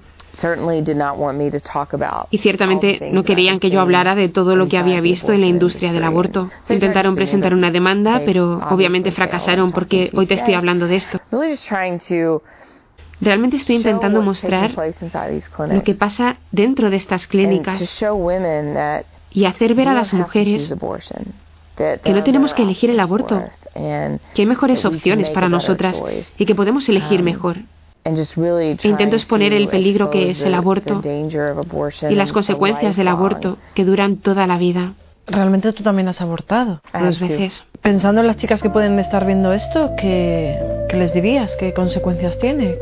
Y 2.31 2.37
ciertamente 2.39 3.09
no 3.11 3.23
querían 3.23 3.59
que 3.59 3.69
yo 3.69 3.79
hablara 3.81 4.15
de 4.15 4.29
todo 4.29 4.55
lo 4.55 4.67
que 4.67 4.77
había 4.77 4.99
visto 4.99 5.31
en 5.31 5.41
la 5.41 5.47
industria 5.47 5.93
del 5.93 6.03
aborto. 6.03 6.49
Intentaron 6.69 7.15
presentar 7.15 7.53
una 7.53 7.71
demanda, 7.71 8.21
pero 8.25 8.59
obviamente 8.69 9.11
fracasaron 9.11 9.71
porque 9.71 10.09
hoy 10.13 10.25
te 10.25 10.35
estoy 10.35 10.55
hablando 10.55 10.87
de 10.87 10.95
esto. 10.95 11.19
Realmente 13.21 13.57
estoy 13.57 13.77
intentando 13.77 14.21
mostrar 14.21 14.71
lo 15.69 15.83
que 15.83 15.93
pasa 15.93 16.37
dentro 16.51 16.89
de 16.89 16.97
estas 16.97 17.27
clínicas 17.27 18.03
y 19.31 19.45
hacer 19.45 19.75
ver 19.75 19.87
a 19.87 19.93
las 19.93 20.13
mujeres 20.13 20.73
que 21.75 22.13
no 22.13 22.23
tenemos 22.23 22.53
que 22.53 22.63
elegir 22.63 22.89
el 22.89 22.99
aborto, 22.99 23.41
que 23.73 24.41
hay 24.41 24.45
mejores 24.45 24.83
opciones 24.85 25.29
para 25.29 25.47
nosotras 25.47 26.01
y 26.37 26.45
que 26.45 26.55
podemos 26.55 26.87
elegir 26.89 27.19
um, 27.19 27.25
mejor. 27.25 27.57
Intento 28.05 29.15
exponer 29.15 29.53
el 29.53 29.69
peligro 29.69 30.09
que 30.09 30.29
es 30.29 30.43
el 30.43 30.53
aborto 30.53 31.01
y 32.09 32.15
las 32.15 32.31
consecuencias 32.31 32.95
del 32.95 33.07
aborto 33.07 33.57
que 33.73 33.85
duran 33.85 34.17
toda 34.17 34.45
la 34.47 34.57
vida. 34.57 34.93
Realmente 35.25 35.71
tú 35.71 35.83
también 35.83 36.09
has 36.09 36.19
abortado 36.19 36.81
dos 36.93 37.19
veces. 37.19 37.63
Pensando 37.81 38.21
en 38.21 38.27
las 38.27 38.37
chicas 38.37 38.61
que 38.61 38.69
pueden 38.69 38.99
estar 38.99 39.25
viendo 39.25 39.53
esto, 39.53 39.91
¿qué, 39.97 40.59
les 40.93 41.13
dirías? 41.13 41.55
¿Qué 41.55 41.73
consecuencias 41.73 42.37
tiene? 42.39 42.75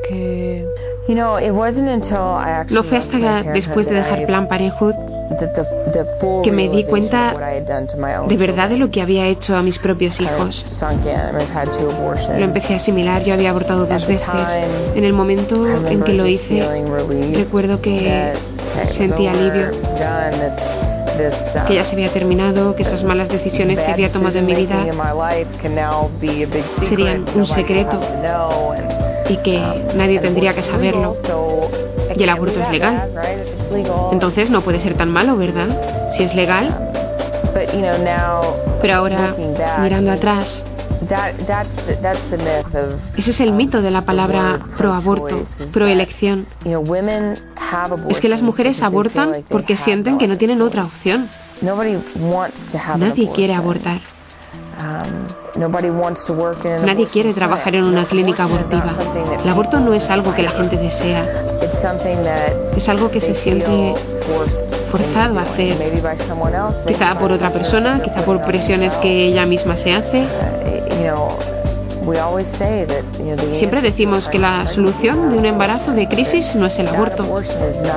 No 2.70 2.84
fue 2.84 2.98
hasta 2.98 3.44
después 3.44 3.86
de 3.88 3.96
dejar 3.96 4.26
Plan 4.26 4.48
Parenthood 4.48 5.11
que 6.44 6.52
me 6.52 6.70
di 6.70 6.84
cuenta 6.86 7.34
de 8.28 8.38
verdad 8.38 8.70
de 8.70 8.78
lo 8.78 8.90
que 8.90 9.02
había 9.02 9.28
hecho 9.28 9.56
a 9.56 9.62
mis 9.62 9.78
propios 9.80 10.20
hijos. 10.20 10.66
Lo 12.38 12.46
empecé 12.46 12.74
a 12.74 12.78
asimilar, 12.78 13.24
yo 13.24 13.34
había 13.34 13.50
abortado 13.50 13.86
dos 13.86 14.08
veces. 14.08 14.28
En 14.96 15.04
el 15.04 15.14
momento 15.14 15.68
en 15.68 16.02
que 16.04 16.14
lo 16.14 16.28
hice, 16.28 16.64
recuerdo 17.36 17.82
que 17.82 18.34
sentí 18.88 19.28
alivio, 19.28 19.72
que 21.68 21.76
ya 21.76 21.86
se 21.86 21.94
había 21.94 22.12
terminado, 22.12 22.76
que 22.76 22.84
esas 22.84 23.04
malas 23.04 23.30
decisiones 23.30 23.80
que 23.80 23.92
había 23.92 24.12
tomado 24.12 24.38
en 24.40 24.46
mi 24.46 24.56
vida 24.56 24.86
serían 26.88 27.26
un 27.36 27.48
secreto 27.48 28.00
y 29.30 29.38
que 29.38 29.84
nadie 29.96 30.20
tendría 30.20 30.54
que 30.54 30.64
saberlo. 30.64 31.16
Y 32.22 32.24
el 32.24 32.30
aborto 32.30 32.62
es 32.62 32.70
legal. 32.70 33.10
Entonces 34.12 34.52
no 34.52 34.62
puede 34.62 34.80
ser 34.80 34.96
tan 34.96 35.10
malo, 35.10 35.38
¿verdad? 35.38 36.12
Si 36.16 36.22
es 36.22 36.36
legal. 36.36 36.70
Pero 38.80 38.94
ahora, 38.94 39.36
mirando 39.82 40.12
atrás, 40.12 40.64
ese 43.18 43.32
es 43.32 43.40
el 43.40 43.54
mito 43.54 43.82
de 43.82 43.90
la 43.90 44.04
palabra 44.04 44.68
pro-aborto, 44.78 45.42
pro-elección. 45.74 46.46
Es 48.08 48.22
que 48.22 48.30
las 48.30 48.44
mujeres 48.44 48.84
abortan 48.84 49.44
porque 49.50 49.76
sienten 49.78 50.20
que 50.20 50.28
no 50.28 50.38
tienen 50.38 50.62
otra 50.62 50.86
opción. 50.86 51.28
Nadie 52.98 53.32
quiere 53.34 53.56
abortar. 53.56 54.02
Nadie 55.56 57.08
quiere 57.08 57.34
trabajar 57.34 57.76
en 57.76 57.84
una 57.84 58.06
clínica 58.06 58.44
abortiva. 58.44 58.96
El 59.44 59.50
aborto 59.50 59.80
no 59.80 59.94
es 59.94 60.10
algo 60.10 60.34
que 60.34 60.44
la 60.44 60.52
gente 60.52 60.78
desea. 60.78 61.26
Es 62.76 62.88
algo 62.88 63.12
que 63.12 63.20
se 63.20 63.36
siente 63.36 63.94
forzado 64.92 65.40
a 65.40 65.42
hacer. 65.44 65.78
Quizá 66.88 67.18
por 67.20 67.32
otra 67.32 67.52
persona, 67.52 68.02
quizá 68.02 68.24
por 68.24 68.42
presiones 68.44 68.94
que 68.98 69.26
ella 69.26 69.46
misma 69.46 69.78
se 69.78 69.94
hace. 69.94 70.28
Siempre 73.60 73.82
decimos 73.82 74.28
que 74.30 74.40
la 74.40 74.66
solución 74.68 75.30
de 75.32 75.38
un 75.38 75.46
embarazo 75.46 75.92
de 75.92 76.08
crisis 76.08 76.56
no 76.56 76.66
es 76.66 76.80
el 76.80 76.88
aborto, 76.88 77.28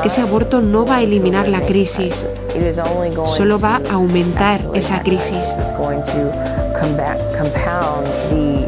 que 0.03 0.09
ese 0.09 0.21
aborto 0.21 0.61
no 0.61 0.85
va 0.85 0.97
a 0.97 1.03
eliminar 1.03 1.49
la 1.49 1.63
crisis, 1.63 2.15
solo 3.37 3.59
va 3.59 3.81
a 3.89 3.95
aumentar 3.95 4.61
esa 4.75 5.01
crisis. 5.01 5.45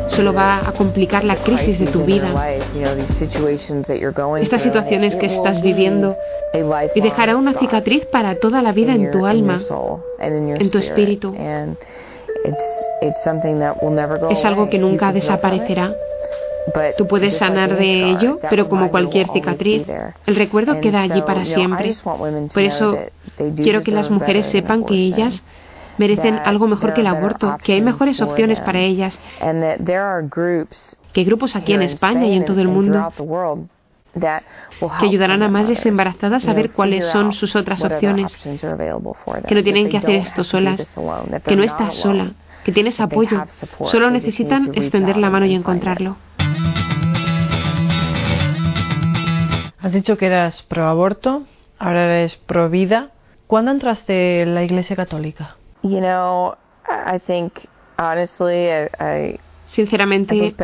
Solo 0.08 0.32
va 0.32 0.68
a 0.68 0.72
complicar 0.72 1.24
la 1.24 1.36
crisis 1.36 1.78
de 1.78 1.86
tu 1.86 2.04
vida. 2.04 2.32
Estas 4.40 4.62
situaciones 4.62 5.16
que 5.16 5.26
estás 5.26 5.60
viviendo 5.60 6.16
y 6.94 7.00
dejará 7.00 7.36
una 7.36 7.54
cicatriz 7.54 8.06
para 8.06 8.36
toda 8.36 8.62
la 8.62 8.72
vida 8.72 8.94
en 8.94 9.10
tu 9.10 9.26
alma, 9.26 9.60
en 10.20 10.70
tu 10.70 10.78
espíritu. 10.78 11.34
Es 14.30 14.44
algo 14.44 14.68
que 14.68 14.78
nunca 14.78 15.12
desaparecerá. 15.12 15.94
Tú 16.98 17.06
puedes 17.06 17.36
sanar 17.36 17.76
de 17.76 18.10
ello, 18.10 18.40
pero 18.50 18.68
como 18.68 18.90
cualquier 18.90 19.28
cicatriz, 19.30 19.86
el 20.26 20.36
recuerdo 20.36 20.80
queda 20.80 21.02
allí 21.02 21.22
para 21.22 21.44
siempre. 21.44 21.94
Por 22.52 22.62
eso 22.62 22.98
quiero 23.56 23.82
que 23.82 23.90
las 23.90 24.10
mujeres 24.10 24.46
sepan 24.46 24.84
que 24.84 24.94
ellas 24.94 25.42
merecen 25.98 26.40
algo 26.44 26.66
mejor 26.66 26.94
que 26.94 27.00
el 27.00 27.06
aborto, 27.06 27.56
que 27.62 27.74
hay 27.74 27.82
mejores 27.82 28.20
opciones 28.20 28.60
para 28.60 28.80
ellas, 28.80 29.18
que 31.12 31.20
hay 31.20 31.24
grupos 31.24 31.56
aquí 31.56 31.72
en 31.72 31.82
España 31.82 32.26
y 32.26 32.36
en 32.36 32.44
todo 32.44 32.60
el 32.60 32.68
mundo 32.68 33.12
que 34.18 35.06
ayudarán 35.06 35.42
a 35.42 35.48
madres 35.48 35.84
embarazadas 35.84 36.48
a 36.48 36.52
ver 36.54 36.70
cuáles 36.70 37.04
son 37.06 37.32
sus 37.32 37.54
otras 37.54 37.82
opciones, 37.84 38.36
que 39.46 39.54
no 39.54 39.62
tienen 39.62 39.88
que 39.88 39.98
hacer 39.98 40.16
esto 40.16 40.44
solas, 40.44 40.96
que 41.44 41.56
no 41.56 41.62
estás 41.62 41.94
sola, 41.94 42.32
que 42.64 42.72
tienes 42.72 42.98
apoyo, 43.00 43.44
solo 43.90 44.10
necesitan 44.10 44.70
extender 44.74 45.16
la 45.16 45.30
mano 45.30 45.46
y 45.46 45.54
encontrarlo. 45.54 46.16
Has 49.78 49.92
dicho 49.92 50.16
que 50.16 50.26
eras 50.26 50.62
pro 50.62 50.88
aborto, 50.88 51.44
ahora 51.78 52.04
eres 52.04 52.34
pro 52.36 52.68
vida. 52.68 53.10
¿Cuándo 53.46 53.70
entraste 53.70 54.42
en 54.42 54.56
la 54.56 54.64
Iglesia 54.64 54.96
Católica? 54.96 55.56
Sinceramente, 59.66 60.54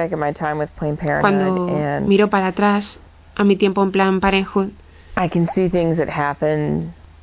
cuando 1.20 2.00
miro 2.06 2.28
para 2.28 2.48
atrás 2.48 2.98
a 3.34 3.44
mi 3.44 3.56
tiempo 3.56 3.82
en 3.82 3.90
plan 3.90 4.20
Parenthood, 4.20 4.70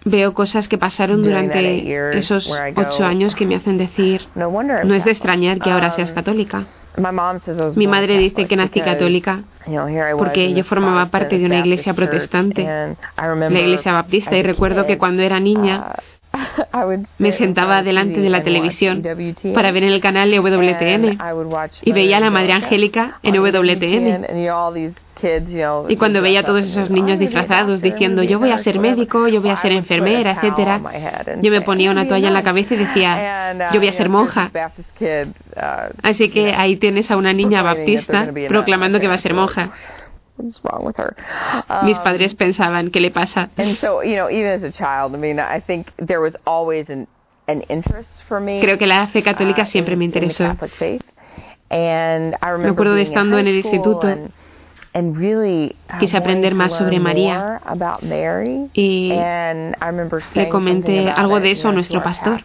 Veo 0.05 0.33
cosas 0.33 0.69
que 0.69 0.77
pasaron 0.77 1.21
durante 1.23 2.17
esos 2.17 2.49
ocho 2.75 3.05
años 3.05 3.35
que 3.35 3.45
me 3.45 3.55
hacen 3.55 3.77
decir, 3.77 4.21
no 4.35 4.93
es 4.93 5.03
de 5.03 5.11
extrañar 5.11 5.59
que 5.59 5.69
ahora 5.69 5.91
seas 5.91 6.09
um, 6.11 6.15
católica. 6.15 6.65
Mi 7.75 7.87
madre 7.87 8.17
dice 8.17 8.47
que 8.47 8.55
nací 8.55 8.81
católica 8.81 9.43
porque 10.17 10.53
yo 10.53 10.63
formaba 10.63 11.07
parte 11.07 11.37
de 11.37 11.45
una 11.45 11.59
iglesia 11.59 11.93
protestante, 11.93 12.63
la 13.17 13.59
iglesia 13.59 13.93
baptista, 13.93 14.37
y 14.37 14.43
recuerdo 14.43 14.85
que 14.85 14.97
cuando 14.97 15.21
era 15.21 15.39
niña 15.39 15.95
uh, 15.97 16.18
Me 17.17 17.31
sentaba 17.31 17.83
delante 17.83 18.19
de 18.19 18.29
la 18.29 18.43
televisión 18.43 19.03
para 19.53 19.71
ver 19.71 19.83
en 19.83 19.89
el 19.89 20.01
canal 20.01 20.33
EWTN 20.33 21.17
y 21.83 21.91
veía 21.91 22.17
a 22.17 22.19
la 22.19 22.29
Madre 22.29 22.53
Angélica 22.53 23.19
en 23.23 23.35
EWTN. 23.35 24.25
Y 25.89 25.97
cuando 25.97 26.21
veía 26.21 26.39
a 26.41 26.43
todos 26.43 26.63
esos 26.63 26.89
niños 26.89 27.19
disfrazados 27.19 27.81
diciendo 27.81 28.23
yo 28.23 28.39
voy 28.39 28.51
a 28.51 28.57
ser 28.59 28.79
médico, 28.79 29.27
yo 29.27 29.41
voy 29.41 29.49
a 29.49 29.57
ser 29.57 29.73
enfermera, 29.73 30.31
etcétera, 30.31 30.81
yo 31.41 31.51
me 31.51 31.61
ponía 31.61 31.91
una 31.91 32.07
toalla 32.07 32.29
en 32.29 32.33
la 32.33 32.43
cabeza 32.43 32.75
y 32.75 32.77
decía 32.77 33.71
yo 33.73 33.79
voy 33.79 33.89
a 33.89 33.93
ser 33.93 34.09
monja. 34.09 34.51
Así 36.03 36.29
que 36.29 36.53
ahí 36.53 36.77
tienes 36.77 37.11
a 37.11 37.17
una 37.17 37.33
niña 37.33 37.61
baptista 37.61 38.29
proclamando 38.47 38.99
que 38.99 39.07
va 39.07 39.15
a 39.15 39.19
ser 39.19 39.33
monja. 39.33 39.71
Mis 41.83 41.99
padres 41.99 42.33
pensaban, 42.35 42.91
¿qué 42.91 42.99
le 42.99 43.11
pasa? 43.11 43.49
Creo 48.61 48.77
que 48.77 48.87
la 48.87 49.07
fe 49.07 49.23
católica 49.23 49.65
siempre 49.65 49.95
me 49.95 50.05
interesó. 50.05 50.43
Me 51.69 52.69
acuerdo 52.69 52.95
de 52.95 53.01
estando 53.03 53.37
en 53.37 53.47
el 53.47 53.55
instituto 53.55 54.07
Quise 55.99 56.17
aprender 56.17 56.55
más 56.55 56.73
sobre 56.73 56.99
María 56.99 57.61
y 58.73 59.09
le 60.33 60.49
comenté 60.49 61.09
algo 61.09 61.39
de 61.39 61.51
eso 61.51 61.69
a 61.69 61.71
nuestro 61.71 62.01
pastor. 62.01 62.41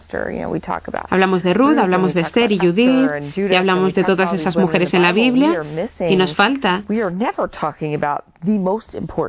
Hablamos 1.11 1.43
de 1.43 1.55
Ruth, 1.55 1.79
hablamos 1.79 2.13
de 2.15 2.21
Esther 2.21 2.53
y 2.53 2.59
Judith 2.59 3.11
y 3.37 3.55
hablamos 3.55 3.95
de 3.95 4.05
todas 4.05 4.33
esas 4.35 4.57
mujeres 4.57 4.93
en 4.93 5.03
la 5.03 5.13
Biblia 5.13 5.63
y 6.01 6.17
nos 6.17 6.35
falta. 6.35 6.83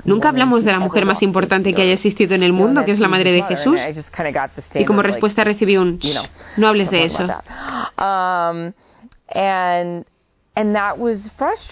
Nunca 0.03 0.29
hablamos 0.29 0.65
de 0.65 0.72
la 0.72 0.79
mujer 0.79 1.05
más 1.05 1.22
importante 1.22 1.74
que 1.74 1.81
haya 1.81 1.93
existido 1.93 2.36
en 2.36 2.43
el 2.43 2.51
mundo, 2.53 2.84
que 2.84 2.91
es 2.91 3.00
la 3.00 3.07
madre 3.07 3.31
de 3.31 3.43
Jesús. 3.43 3.79
Y 4.74 4.86
como 4.86 5.01
respuesta 5.01 5.43
recibí 5.43 5.77
un, 5.77 6.00
no 6.57 6.67
hables 6.67 6.89
de 6.89 7.03
eso. 7.05 7.27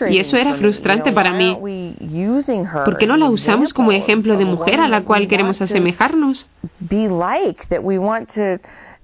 Y 0.09 0.17
eso 0.19 0.35
era 0.35 0.55
frustrante 0.55 1.11
para 1.13 1.31
mí. 1.31 1.57
¿Por 2.85 2.97
qué 2.97 3.07
no 3.07 3.17
la 3.17 3.29
usamos 3.29 3.73
como 3.73 3.91
ejemplo 3.91 4.35
de 4.35 4.45
mujer 4.45 4.81
a 4.81 4.87
la 4.87 5.01
cual 5.01 5.27
queremos 5.27 5.61
asemejarnos? 5.61 6.47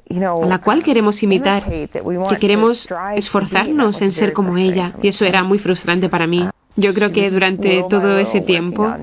a 0.09 0.45
la 0.45 0.59
cual 0.59 0.83
queremos 0.83 1.21
imitar, 1.23 1.63
que 1.63 2.37
queremos 2.39 2.87
esforzarnos 3.15 4.01
en 4.01 4.11
ser 4.11 4.33
como 4.33 4.57
ella. 4.57 4.95
Y 5.01 5.07
eso 5.07 5.23
era 5.23 5.43
muy 5.43 5.59
frustrante 5.59 6.09
para 6.09 6.27
mí. 6.27 6.47
Yo 6.75 6.93
creo 6.93 7.11
que 7.11 7.29
durante 7.29 7.83
todo 7.89 8.17
ese 8.17 8.41
tiempo 8.41 8.95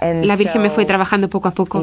la 0.00 0.36
Virgen 0.36 0.62
me 0.62 0.70
fue 0.70 0.86
trabajando 0.86 1.28
poco 1.28 1.48
a 1.48 1.50
poco. 1.52 1.82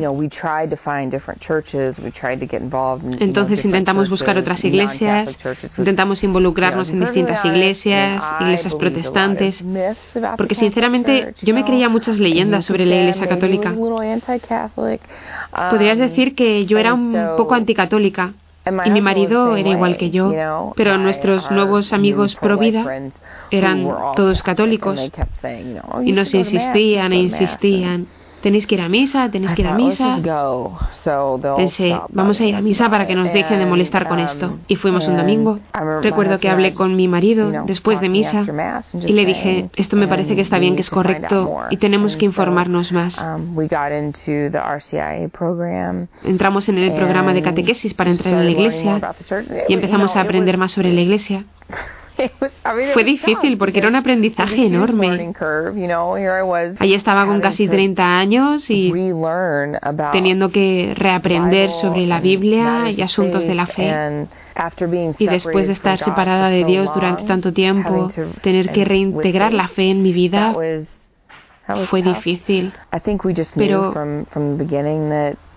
Entonces 3.19 3.65
intentamos 3.65 4.09
buscar 4.09 4.37
otras 4.37 4.63
iglesias, 4.63 5.35
intentamos 5.77 6.23
involucrarnos 6.23 6.89
en 6.89 7.01
distintas 7.01 7.43
iglesias, 7.43 8.23
iglesias 8.39 8.73
protestantes, 8.75 9.63
porque 10.37 10.55
sinceramente 10.55 11.33
yo 11.41 11.53
me 11.53 11.65
creía 11.65 11.89
muchas 11.89 12.17
leyendas 12.19 12.65
sobre 12.65 12.85
la 12.85 12.95
Iglesia 12.95 13.27
Católica. 13.27 13.73
Podrías 15.69 15.97
decir 15.97 16.35
que 16.35 16.65
yo 16.65 16.77
era 16.77 16.93
un 16.93 17.13
poco 17.37 17.53
anticatólica. 17.53 18.33
Y 18.85 18.89
mi 18.89 19.01
marido 19.01 19.55
era 19.55 19.69
igual 19.69 19.97
que 19.97 20.09
yo, 20.09 20.73
pero 20.75 20.97
nuestros 20.97 21.51
nuevos 21.51 21.93
amigos 21.93 22.35
pro 22.35 22.57
vida 22.57 22.83
eran 23.51 23.87
todos 24.15 24.41
católicos. 24.41 24.99
y 26.03 26.11
nos 26.11 26.33
insistían 26.33 27.13
e 27.13 27.17
insistían 27.17 28.07
tenéis 28.45 28.67
que 28.67 28.75
ir 28.75 28.81
a 28.81 28.89
misa, 28.89 29.27
tenéis 29.31 29.53
que 29.53 29.63
ir 29.63 29.67
a 29.67 29.73
misa. 29.73 30.21
Pensé, 31.57 31.99
vamos 32.09 32.39
a 32.39 32.45
ir 32.45 32.55
a 32.55 32.61
misa 32.61 32.91
para 32.91 33.07
que 33.07 33.15
nos 33.15 33.33
dejen 33.33 33.57
de 33.57 33.65
molestar 33.65 34.07
con 34.07 34.19
esto. 34.19 34.59
Y 34.67 34.75
fuimos 34.75 35.07
un 35.07 35.17
domingo. 35.17 35.57
Recuerdo 36.03 36.39
que 36.39 36.47
hablé 36.47 36.75
con 36.75 36.95
mi 36.95 37.07
marido 37.07 37.63
después 37.65 37.99
de 38.01 38.09
misa 38.09 38.45
y 38.93 39.13
le 39.13 39.25
dije, 39.25 39.69
esto 39.75 39.95
me 39.95 40.07
parece 40.07 40.35
que 40.35 40.41
está 40.41 40.59
bien, 40.59 40.75
que 40.75 40.81
es 40.81 40.91
correcto 40.91 41.57
y 41.71 41.77
tenemos 41.77 42.15
que 42.17 42.25
informarnos 42.25 42.91
más. 42.91 43.17
Um, 43.17 43.57
Entramos 46.23 46.69
en 46.69 46.77
el 46.77 46.93
programa 46.93 47.33
de 47.33 47.41
catequesis 47.41 47.95
para 47.95 48.11
entrar 48.11 48.35
en 48.35 48.45
la 48.45 48.51
iglesia 48.51 49.01
y 49.67 49.73
empezamos 49.73 50.15
a 50.15 50.21
aprender 50.21 50.59
más 50.59 50.71
sobre 50.71 50.93
la 50.93 51.01
iglesia. 51.01 51.45
Fue 52.93 53.03
difícil 53.03 53.57
porque 53.57 53.79
era 53.79 53.87
un 53.87 53.95
aprendizaje 53.95 54.65
enorme. 54.65 55.33
Allí 56.79 56.93
estaba 56.93 57.25
con 57.25 57.41
casi 57.41 57.67
30 57.67 58.17
años 58.17 58.69
y 58.69 58.93
teniendo 60.11 60.49
que 60.49 60.93
reaprender 60.95 61.71
sobre 61.73 62.05
la 62.05 62.19
Biblia 62.19 62.89
y 62.89 63.01
asuntos 63.01 63.45
de 63.45 63.55
la 63.55 63.65
fe. 63.65 64.27
Y 65.19 65.27
después 65.27 65.67
de 65.67 65.73
estar 65.73 65.99
separada 65.99 66.49
de 66.49 66.63
Dios 66.63 66.93
durante 66.93 67.23
tanto 67.23 67.53
tiempo, 67.53 68.07
tener 68.41 68.71
que 68.71 68.85
reintegrar 68.85 69.53
la 69.53 69.67
fe 69.67 69.89
en 69.89 70.01
mi 70.01 70.13
vida 70.13 70.55
fue 71.89 72.01
difícil. 72.01 72.73
Pero 73.55 73.93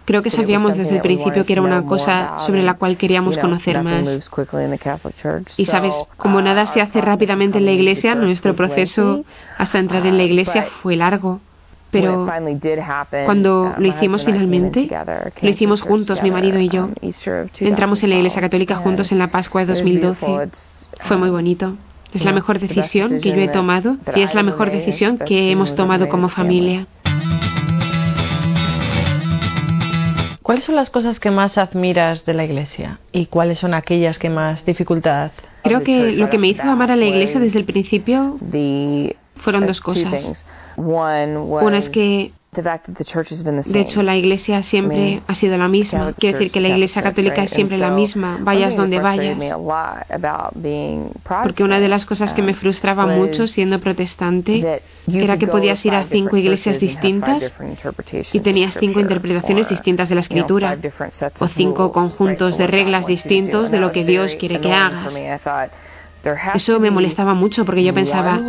Creo 0.08 0.22
que 0.22 0.30
sabíamos 0.30 0.74
desde 0.74 0.96
el 0.96 1.02
principio 1.02 1.44
que 1.44 1.52
era 1.52 1.60
una 1.60 1.84
cosa 1.84 2.38
sobre 2.46 2.62
la 2.62 2.78
cual 2.78 2.96
queríamos 2.96 3.36
conocer 3.36 3.82
más. 3.82 4.30
Y 5.58 5.66
sabes, 5.66 5.92
como 6.16 6.40
nada 6.40 6.64
se 6.68 6.80
hace 6.80 7.02
rápidamente 7.02 7.58
en 7.58 7.66
la 7.66 7.72
iglesia, 7.72 8.14
nuestro 8.14 8.54
proceso 8.54 9.26
hasta 9.58 9.78
entrar 9.78 10.06
en 10.06 10.16
la 10.16 10.24
iglesia 10.24 10.68
fue 10.82 10.96
largo. 10.96 11.40
Pero 11.90 12.26
cuando 13.26 13.74
lo 13.76 13.86
hicimos 13.86 14.24
finalmente, 14.24 14.88
lo 15.42 15.50
hicimos 15.50 15.82
juntos, 15.82 16.22
mi 16.22 16.30
marido 16.30 16.58
y 16.58 16.70
yo. 16.70 16.88
Entramos 17.60 18.02
en 18.02 18.08
la 18.08 18.16
Iglesia 18.16 18.40
Católica 18.40 18.76
juntos 18.76 19.12
en 19.12 19.18
la 19.18 19.28
Pascua 19.28 19.66
de 19.66 19.74
2012. 19.74 20.48
Fue 21.00 21.18
muy 21.18 21.28
bonito. 21.28 21.76
Es 22.14 22.24
la 22.24 22.32
mejor 22.32 22.58
decisión 22.58 23.20
que 23.20 23.28
yo 23.28 23.42
he 23.42 23.48
tomado 23.48 23.98
y 24.16 24.22
es 24.22 24.34
la 24.34 24.42
mejor 24.42 24.70
decisión 24.70 25.18
que 25.18 25.50
hemos 25.50 25.74
tomado 25.74 26.08
como 26.08 26.30
familia. 26.30 26.86
¿Cuáles 30.48 30.64
son 30.64 30.76
las 30.76 30.88
cosas 30.88 31.20
que 31.20 31.30
más 31.30 31.58
admiras 31.58 32.24
de 32.24 32.32
la 32.32 32.42
iglesia 32.42 33.00
y 33.12 33.26
cuáles 33.26 33.58
son 33.58 33.74
aquellas 33.74 34.18
que 34.18 34.30
más 34.30 34.64
dificultad? 34.64 35.30
Creo 35.62 35.82
que 35.82 36.12
lo 36.12 36.30
que 36.30 36.38
me 36.38 36.48
hizo 36.48 36.62
amar 36.62 36.90
a 36.90 36.96
la 36.96 37.04
iglesia 37.04 37.38
desde 37.38 37.58
el 37.58 37.66
principio 37.66 38.38
fueron 39.36 39.66
dos 39.66 39.82
cosas. 39.82 40.46
Una 40.78 41.76
es 41.76 41.90
que 41.90 42.32
de 42.50 43.80
hecho, 43.80 44.02
la 44.02 44.16
Iglesia 44.16 44.62
siempre 44.62 45.22
ha 45.26 45.34
sido 45.34 45.58
la 45.58 45.68
misma. 45.68 46.14
Quiere 46.14 46.38
decir 46.38 46.50
que 46.50 46.60
la 46.60 46.68
Iglesia 46.68 47.02
católica 47.02 47.42
es 47.42 47.50
siempre 47.50 47.76
la 47.76 47.90
misma, 47.90 48.38
vayas 48.40 48.74
donde 48.74 48.98
vayas. 48.98 49.38
Porque 51.42 51.62
una 51.62 51.78
de 51.78 51.88
las 51.88 52.06
cosas 52.06 52.32
que 52.32 52.42
me 52.42 52.54
frustraba 52.54 53.06
mucho 53.06 53.46
siendo 53.46 53.80
protestante 53.80 54.82
era 55.06 55.36
que 55.36 55.46
podías 55.46 55.84
ir 55.84 55.94
a 55.94 56.06
cinco 56.06 56.36
iglesias 56.36 56.80
distintas 56.80 57.52
y 58.32 58.40
tenías 58.40 58.74
cinco 58.78 59.00
interpretaciones 59.00 59.68
distintas 59.68 60.08
de 60.08 60.14
la 60.14 60.20
escritura 60.22 60.78
o 61.38 61.48
cinco 61.48 61.92
conjuntos 61.92 62.56
de 62.56 62.66
reglas 62.66 63.06
distintos 63.06 63.70
de 63.70 63.78
lo 63.78 63.92
que 63.92 64.04
Dios 64.04 64.36
quiere 64.36 64.60
que 64.60 64.72
hagas. 64.72 65.12
Eso 66.54 66.80
me 66.80 66.90
molestaba 66.90 67.34
mucho 67.34 67.64
porque 67.64 67.84
yo 67.84 67.94
pensaba, 67.94 68.40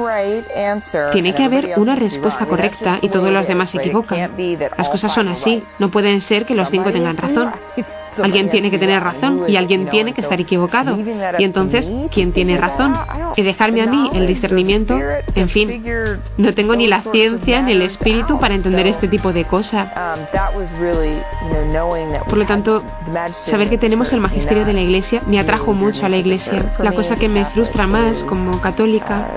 tiene 1.12 1.36
que 1.36 1.44
haber 1.44 1.74
una 1.78 1.96
respuesta 1.96 2.46
correcta 2.46 3.00
y 3.02 3.10
todos 3.10 3.32
los 3.32 3.48
demás 3.48 3.70
se 3.70 3.78
equivocan. 3.78 4.36
Las 4.78 4.90
cosas 4.90 5.14
son 5.14 5.30
así, 5.30 5.64
no 5.80 5.92
pueden 5.92 6.22
ser 6.22 6.46
que 6.46 6.56
los 6.56 6.70
cinco 6.70 6.92
tengan 6.92 7.18
razón. 7.18 7.52
Alguien 8.22 8.50
tiene 8.50 8.72
que 8.72 8.78
tener 8.78 9.02
razón 9.02 9.46
y 9.48 9.56
alguien 9.56 9.90
tiene 9.90 10.14
que 10.14 10.22
estar 10.22 10.40
equivocado. 10.40 10.98
Y 11.38 11.44
entonces, 11.44 11.90
¿quién 12.12 12.32
tiene 12.32 12.58
razón? 12.58 12.94
Y 13.36 13.42
dejarme 13.42 13.82
a 13.82 13.88
mí 13.88 14.10
el 14.14 14.28
discernimiento. 14.28 14.98
En 15.36 15.50
fin, 15.50 15.84
no 16.38 16.54
tengo 16.54 16.76
ni 16.76 16.88
la 16.88 17.02
ciencia 17.02 17.62
ni 17.62 17.74
el 17.74 17.82
espíritu 17.82 18.40
para 18.40 18.56
entender 18.56 18.88
este 18.88 19.08
tipo 19.08 19.32
de 19.34 19.46
cosas. 19.46 19.90
Por 22.28 22.38
lo 22.38 22.46
tanto, 22.46 22.84
saber 23.46 23.70
que 23.70 23.78
tenemos 23.78 24.12
el 24.14 24.20
magisterio 24.20 24.66
de 24.66 24.74
la 24.74 24.82
iglesia 24.82 25.22
me 25.26 25.40
atrajo 25.40 25.74
mucho 25.74 26.06
a 26.06 26.10
la 26.10 26.18
iglesia. 26.18 26.74
La 26.80 26.92
cosa 26.92 27.16
que 27.16 27.30
me 27.30 27.46
frustra 27.46 27.88
más 27.88 28.24
como 28.24 28.60
católica 28.62 29.30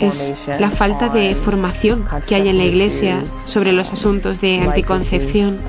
es 0.00 0.60
la 0.60 0.70
falta 0.70 1.08
de 1.08 1.34
formación 1.36 2.06
que 2.26 2.34
hay 2.34 2.48
en 2.48 2.58
la 2.58 2.64
Iglesia 2.64 3.24
sobre 3.46 3.72
los 3.72 3.92
asuntos 3.92 4.40
de 4.40 4.60
anticoncepción, 4.60 5.60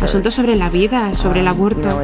asuntos 0.00 0.34
sobre 0.34 0.56
la 0.56 0.70
vida, 0.70 1.14
sobre 1.14 1.40
el 1.40 1.48
aborto. 1.48 2.00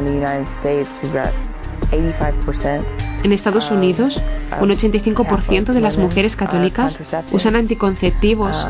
En 3.23 3.31
Estados 3.31 3.71
Unidos, 3.71 4.21
un 4.59 4.69
85% 4.69 5.73
de 5.73 5.81
las 5.81 5.97
mujeres 5.97 6.35
católicas 6.35 6.99
usan 7.31 7.55
anticonceptivos. 7.55 8.67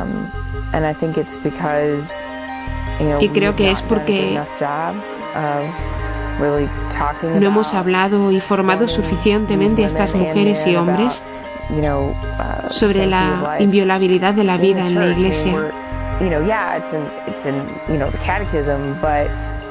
Y 3.20 3.30
creo 3.30 3.56
que 3.56 3.72
es 3.72 3.82
porque 3.84 4.40
no 7.24 7.48
hemos 7.48 7.74
hablado 7.74 8.32
y 8.32 8.40
formado 8.42 8.88
suficientemente 8.88 9.84
a 9.84 9.88
estas 9.88 10.14
mujeres 10.14 10.66
y 10.68 10.76
hombres 10.76 11.22
Uh, 11.70 12.72
sobre 12.72 13.06
la 13.06 13.58
inviolabilidad 13.60 14.34
de 14.34 14.44
la 14.44 14.58
vida 14.58 14.88
en 14.88 14.96
la 14.96 15.08
iglesia. 15.08 15.72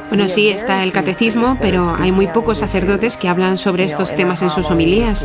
Bueno, 0.08 0.28
sí, 0.28 0.50
está 0.50 0.84
el 0.84 0.92
catecismo, 0.92 1.56
pero 1.60 1.96
hay 1.98 2.12
muy 2.12 2.28
pocos 2.28 2.58
sacerdotes 2.58 3.16
que 3.16 3.28
hablan 3.28 3.56
sobre 3.56 3.84
estos 3.84 4.14
temas 4.14 4.40
en 4.42 4.50
sus 4.50 4.70
homilías. 4.70 5.24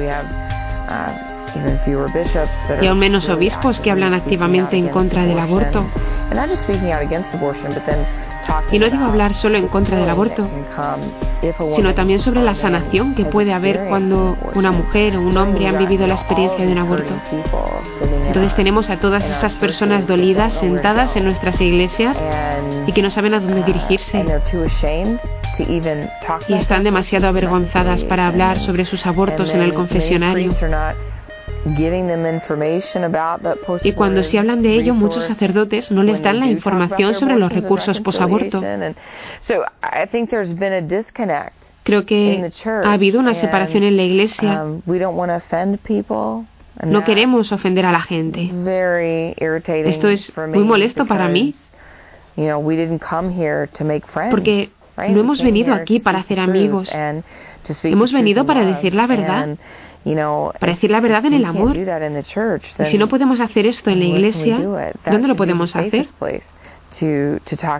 Y 2.81 2.87
aún 2.87 2.99
menos 2.99 3.27
obispos 3.29 3.79
que 3.81 3.91
hablan 3.91 4.13
activamente 4.13 4.77
en 4.77 4.87
contra 4.87 5.23
del 5.23 5.39
aborto. 5.39 5.85
Y 8.71 8.79
no 8.79 8.89
digo 8.89 9.05
hablar 9.05 9.33
solo 9.33 9.57
en 9.57 9.67
contra 9.67 9.97
del 9.97 10.09
aborto, 10.09 10.47
sino 11.75 11.93
también 11.93 12.19
sobre 12.19 12.41
la 12.41 12.55
sanación 12.55 13.15
que 13.15 13.25
puede 13.25 13.53
haber 13.53 13.87
cuando 13.89 14.37
una 14.55 14.71
mujer 14.71 15.17
o 15.17 15.21
un 15.21 15.37
hombre 15.37 15.67
han 15.67 15.77
vivido 15.77 16.07
la 16.07 16.15
experiencia 16.15 16.65
de 16.65 16.71
un 16.71 16.77
aborto. 16.77 17.13
Entonces 18.27 18.55
tenemos 18.55 18.89
a 18.89 18.97
todas 18.97 19.23
esas 19.23 19.53
personas 19.55 20.07
dolidas 20.07 20.53
sentadas 20.53 21.15
en 21.15 21.25
nuestras 21.25 21.59
iglesias 21.59 22.17
y 22.87 22.91
que 22.91 23.01
no 23.01 23.09
saben 23.09 23.33
a 23.33 23.39
dónde 23.39 23.63
dirigirse. 23.63 24.25
Y 26.47 26.53
están 26.53 26.83
demasiado 26.83 27.27
avergonzadas 27.27 28.03
para 28.05 28.27
hablar 28.27 28.59
sobre 28.59 28.85
sus 28.85 29.05
abortos 29.05 29.53
en 29.53 29.61
el 29.61 29.73
confesionario. 29.73 30.51
Y 33.83 33.91
cuando 33.93 34.23
se 34.23 34.39
hablan 34.39 34.61
de 34.61 34.73
ello, 34.73 34.93
muchos 34.93 35.25
sacerdotes 35.25 35.91
no 35.91 36.03
les 36.03 36.21
dan 36.21 36.39
la 36.39 36.47
información 36.47 37.13
sobre 37.15 37.35
los 37.35 37.51
recursos 37.51 37.99
posaborto. 38.01 38.61
Creo 41.83 42.05
que 42.05 42.51
ha 42.83 42.93
habido 42.93 43.19
una 43.19 43.33
separación 43.33 43.83
en 43.83 43.97
la 43.97 44.03
iglesia. 44.03 44.63
Um, 44.63 44.81
no 46.83 47.03
queremos 47.03 47.51
ofender 47.51 47.85
a 47.85 47.91
la 47.91 48.01
gente. 48.01 48.49
Esto 49.85 50.07
es 50.07 50.31
muy 50.37 50.63
molesto 50.63 51.05
para 51.05 51.27
mí. 51.27 51.55
Porque 54.29 54.69
no 54.97 55.19
hemos 55.19 55.43
venido 55.43 55.73
aquí 55.73 55.99
para 55.99 56.19
hacer 56.19 56.39
amigos. 56.39 56.91
Hemos 57.83 58.13
venido 58.13 58.45
para 58.45 58.65
decir 58.65 58.93
la 58.95 59.07
verdad 59.07 59.57
para 60.59 60.73
decir 60.73 60.91
la 60.91 60.99
verdad 60.99 61.25
en 61.25 61.33
el 61.33 61.45
amor. 61.45 61.75
Y 61.75 62.85
si 62.85 62.97
no 62.97 63.07
podemos 63.07 63.39
hacer 63.39 63.65
esto 63.65 63.89
en 63.89 63.99
la 63.99 64.05
iglesia, 64.05 64.57
¿dónde 65.05 65.27
lo 65.27 65.35
podemos 65.35 65.75
hacer? 65.75 66.07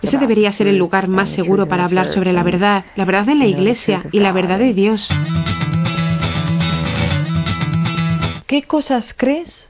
Ese 0.02 0.18
debería 0.18 0.52
ser 0.52 0.68
el 0.68 0.78
lugar 0.78 1.08
más 1.08 1.30
seguro 1.30 1.68
para 1.68 1.86
hablar 1.86 2.08
sobre 2.08 2.34
la 2.34 2.44
verdad, 2.44 2.86
la 2.96 3.06
verdad 3.06 3.30
en 3.30 3.40
la 3.40 3.46
iglesia 3.46 4.04
y 4.12 4.20
la 4.20 4.32
verdad 4.32 4.60
de 4.60 4.74
Dios. 4.74 5.10
¿Qué 8.48 8.64
cosas 8.64 9.14
crees 9.16 9.68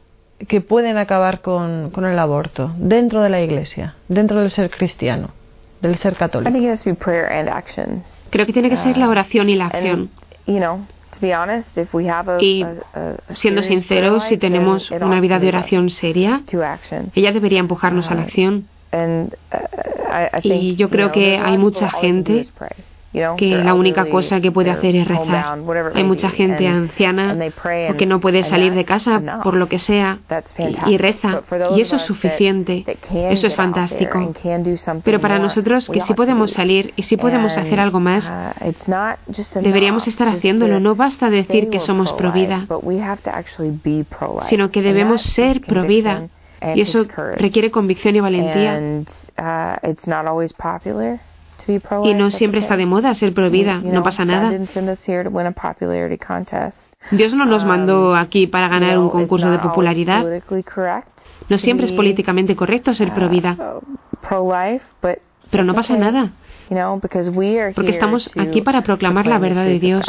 que 0.47 0.59
pueden 0.61 0.97
acabar 0.97 1.41
con, 1.41 1.91
con 1.91 2.05
el 2.05 2.17
aborto 2.17 2.73
dentro 2.77 3.21
de 3.21 3.29
la 3.29 3.41
iglesia, 3.41 3.95
dentro 4.07 4.39
del 4.39 4.49
ser 4.49 4.71
cristiano, 4.71 5.29
del 5.81 5.97
ser 5.97 6.15
católico? 6.15 6.49
Creo 8.31 8.45
que 8.45 8.53
tiene 8.53 8.69
que 8.69 8.77
ser 8.77 8.97
la 8.97 9.07
uh, 9.07 9.11
oración 9.11 9.49
y 9.49 9.55
la 9.55 9.67
acción. 9.67 10.09
Y 12.39 12.65
siendo 13.33 13.63
sinceros, 13.63 14.25
si 14.25 14.37
tenemos 14.37 14.91
una 14.91 15.19
vida 15.19 15.39
de 15.39 15.47
oración 15.47 15.89
seria, 15.89 16.41
ella 17.15 17.31
debería 17.31 17.59
empujarnos 17.59 18.09
a 18.09 18.15
la 18.15 18.21
uh, 18.21 18.23
acción. 18.23 18.67
Uh, 18.93 19.29
y 20.43 20.75
yo 20.75 20.89
creo 20.89 21.11
que 21.11 21.37
hay 21.37 21.57
mucha 21.57 21.89
gente 21.89 22.47
que 23.37 23.57
la 23.57 23.73
única 23.73 24.05
cosa 24.05 24.39
que 24.39 24.51
puede 24.51 24.71
hacer 24.71 24.95
es 24.95 25.07
rezar. 25.07 25.59
Hay 25.93 26.03
mucha 26.03 26.29
gente 26.29 26.67
anciana 26.67 27.37
o 27.89 27.97
que 27.97 28.05
no 28.05 28.19
puede 28.19 28.43
salir 28.43 28.73
de 28.73 28.85
casa 28.85 29.41
por 29.43 29.55
lo 29.55 29.67
que 29.67 29.79
sea 29.79 30.19
y, 30.87 30.97
reza 30.97 31.41
y 31.75 31.81
eso 31.81 31.97
es 31.97 32.03
suficiente, 32.03 32.85
eso 33.29 33.47
es 33.47 33.55
fantástico. 33.55 34.33
Pero 35.03 35.19
para 35.19 35.39
nosotros 35.39 35.89
que 35.89 36.01
sí 36.01 36.13
podemos 36.13 36.51
salir 36.51 36.93
y 36.95 37.03
sí 37.03 37.17
podemos 37.17 37.57
hacer 37.57 37.79
algo 37.79 37.99
más, 37.99 38.29
uh, 38.29 39.61
deberíamos 39.61 40.07
estar 40.07 40.27
haciéndolo. 40.27 40.79
No 40.79 40.95
basta 40.95 41.29
decir 41.29 41.69
que 41.69 41.79
somos 41.79 42.13
pro 42.13 42.31
vida, 42.31 42.67
sino 44.47 44.71
que 44.71 44.81
debemos 44.81 45.21
ser 45.21 45.61
pro 45.61 45.83
vida. 45.83 46.29
Y 46.75 46.81
eso 46.81 47.05
requiere 47.37 47.71
convicción 47.71 48.15
y 48.15 48.19
valentía. 48.19 48.79
Y 52.03 52.13
no 52.13 52.31
siempre 52.31 52.59
está 52.59 52.77
de 52.77 52.85
moda 52.85 53.13
ser 53.13 53.33
prohibida, 53.33 53.77
no 53.77 54.03
pasa 54.03 54.25
nada. 54.25 54.51
Dios 57.11 57.33
no 57.33 57.45
nos 57.45 57.65
mandó 57.65 58.11
um, 58.11 58.15
aquí 58.15 58.47
para 58.47 58.67
ganar 58.67 58.97
un 58.97 59.09
concurso 59.09 59.49
de 59.49 59.59
popularidad. 59.59 60.23
No 61.49 61.57
siempre 61.57 61.85
es 61.85 61.91
políticamente 61.91 62.55
correcto 62.55 62.93
ser 62.93 63.13
prohibida. 63.13 63.57
Pero 65.49 65.63
no 65.63 65.73
pasa 65.73 65.97
nada. 65.97 66.31
Porque 67.75 67.91
estamos 67.91 68.31
aquí 68.37 68.61
para 68.61 68.81
proclamar 68.83 69.27
la 69.27 69.39
verdad 69.39 69.65
de 69.65 69.79
Dios. 69.79 70.05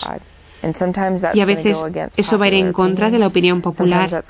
Y 1.34 1.40
a 1.40 1.44
veces 1.44 1.76
eso 2.16 2.38
va 2.38 2.44
a 2.44 2.48
ir 2.48 2.54
en 2.54 2.72
contra 2.72 3.10
de 3.10 3.18
la 3.18 3.26
opinión 3.26 3.60
popular. 3.60 4.22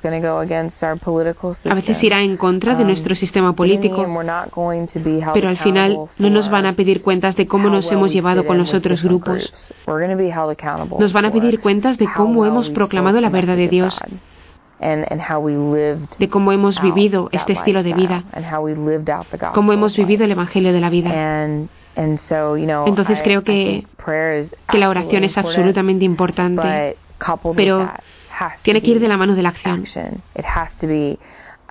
A 1.65 1.75
veces 1.75 2.03
irá 2.03 2.23
en 2.23 2.37
contra 2.37 2.75
de 2.75 2.83
um, 2.83 2.89
nuestro 2.89 3.15
sistema 3.15 3.55
político. 3.55 4.07
Pero 5.35 5.49
al 5.49 5.59
final 5.59 5.99
no 6.19 6.31
nos 6.31 6.51
van 6.51 6.67
a 6.67 6.73
pedir 6.75 7.03
cuentas 7.03 7.37
de 7.37 7.47
cómo 7.47 7.69
nos 7.69 7.91
hemos 7.93 8.13
llevado 8.13 8.47
con 8.47 8.59
los 8.59 8.73
otros 8.75 9.03
grupos. 9.03 9.73
Nos 10.99 11.13
van 11.13 11.25
a 11.25 11.31
pedir 11.33 11.61
cuentas 11.61 11.99
de 11.99 12.09
cómo 12.17 12.47
hemos 12.47 12.71
proclamado 12.71 13.21
la 13.21 13.31
verdad 13.31 13.57
de 13.57 13.69
Dios 13.69 14.01
de 14.81 16.29
cómo 16.29 16.53
hemos 16.53 16.81
vivido 16.81 17.29
este 17.33 17.53
estilo 17.53 17.83
de 17.83 17.95
vida, 17.95 18.25
cómo 19.55 19.73
hemos 19.73 19.97
vivido 19.97 20.25
el 20.25 20.33
Evangelio 20.33 20.73
de 20.73 20.81
la 20.81 20.91
vida. 20.91 21.47
Entonces 21.95 23.21
creo 23.23 23.45
que, 23.45 23.87
que 24.69 24.79
la 24.79 24.89
oración 24.89 25.25
es 25.25 25.39
absolutamente 25.39 26.05
importante, 26.05 26.97
pero 27.55 27.91
tiene 28.63 28.83
que 28.83 28.91
ir 28.91 29.01
de 29.01 29.09
la 29.09 29.17
mano 29.17 29.35
de 29.35 29.43
la 29.43 29.51
acción. 29.51 29.85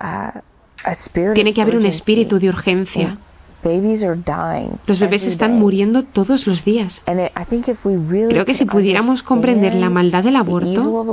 Uh, 0.00 1.34
tiene 1.34 1.54
que 1.54 1.62
haber 1.62 1.76
un 1.76 1.86
espíritu 1.86 2.38
de 2.38 2.48
urgencia. 2.48 3.18
Los 4.86 4.98
bebés 4.98 5.22
están 5.22 5.58
muriendo 5.58 6.02
todos 6.02 6.46
los 6.46 6.64
días. 6.64 7.00
Creo 7.04 8.44
que 8.44 8.54
si 8.54 8.64
pudiéramos 8.64 9.22
comprender 9.22 9.74
la 9.74 9.88
maldad 9.88 10.24
del 10.24 10.36
aborto, 10.36 11.06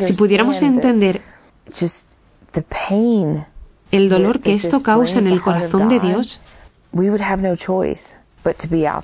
si 0.00 0.12
pudiéramos 0.12 0.62
entender 0.62 1.20
el 3.90 4.08
dolor 4.08 4.40
que 4.40 4.54
esto 4.54 4.82
causa 4.82 5.18
en 5.18 5.26
el 5.26 5.40
corazón 5.40 5.88
de 5.88 6.00
Dios, 6.00 6.40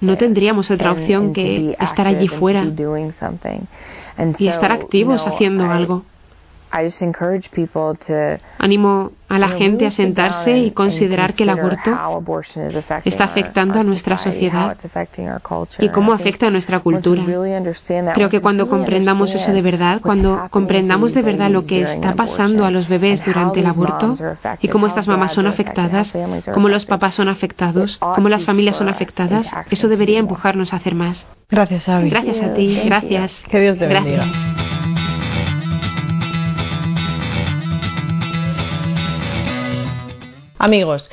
no 0.00 0.16
tendríamos 0.16 0.70
otra 0.70 0.92
opción 0.92 1.32
que 1.32 1.76
estar 1.80 2.06
allí 2.06 2.28
fuera 2.28 2.64
y 4.38 4.48
estar 4.48 4.72
activos 4.72 5.26
haciendo 5.26 5.70
algo. 5.70 6.04
Animo 8.58 9.12
a 9.28 9.38
la 9.38 9.48
gente 9.48 9.86
a 9.86 9.90
sentarse 9.90 10.56
y 10.56 10.70
considerar 10.70 11.34
que 11.34 11.42
el 11.42 11.50
aborto 11.50 11.90
está 13.04 13.24
afectando 13.24 13.80
a 13.80 13.82
nuestra 13.82 14.16
sociedad 14.18 14.76
y 15.78 15.88
cómo 15.88 16.12
afecta 16.12 16.46
a 16.46 16.50
nuestra 16.50 16.80
cultura. 16.80 17.24
Creo 18.14 18.28
que 18.28 18.40
cuando 18.40 18.68
comprendamos 18.68 19.34
eso 19.34 19.52
de 19.52 19.62
verdad, 19.62 20.00
cuando 20.00 20.48
comprendamos 20.50 21.14
de 21.14 21.22
verdad 21.22 21.50
lo 21.50 21.64
que 21.64 21.82
está 21.82 22.14
pasando 22.14 22.64
a 22.64 22.70
los 22.70 22.88
bebés 22.88 23.24
durante 23.24 23.60
el 23.60 23.66
aborto 23.66 24.14
y 24.60 24.68
cómo 24.68 24.86
estas 24.86 25.08
mamás 25.08 25.32
son 25.32 25.46
afectadas, 25.46 26.14
cómo 26.52 26.68
los 26.68 26.84
papás 26.86 27.14
son 27.14 27.28
afectados, 27.28 27.98
cómo 27.98 28.28
las 28.28 28.44
familias 28.44 28.76
son 28.76 28.88
afectadas, 28.88 29.50
eso 29.70 29.88
debería 29.88 30.18
empujarnos 30.18 30.72
a 30.72 30.76
hacer 30.76 30.94
más. 30.94 31.26
Gracias, 31.48 31.88
Abby. 31.88 32.10
Gracias 32.10 32.42
a 32.42 32.54
ti. 32.54 32.82
Gracias. 32.84 33.44
Que 33.48 33.60
Dios 33.60 33.78
te 33.78 33.86
bendiga. 33.86 34.24
Gracias. 34.24 34.65
Amigos, 40.66 41.08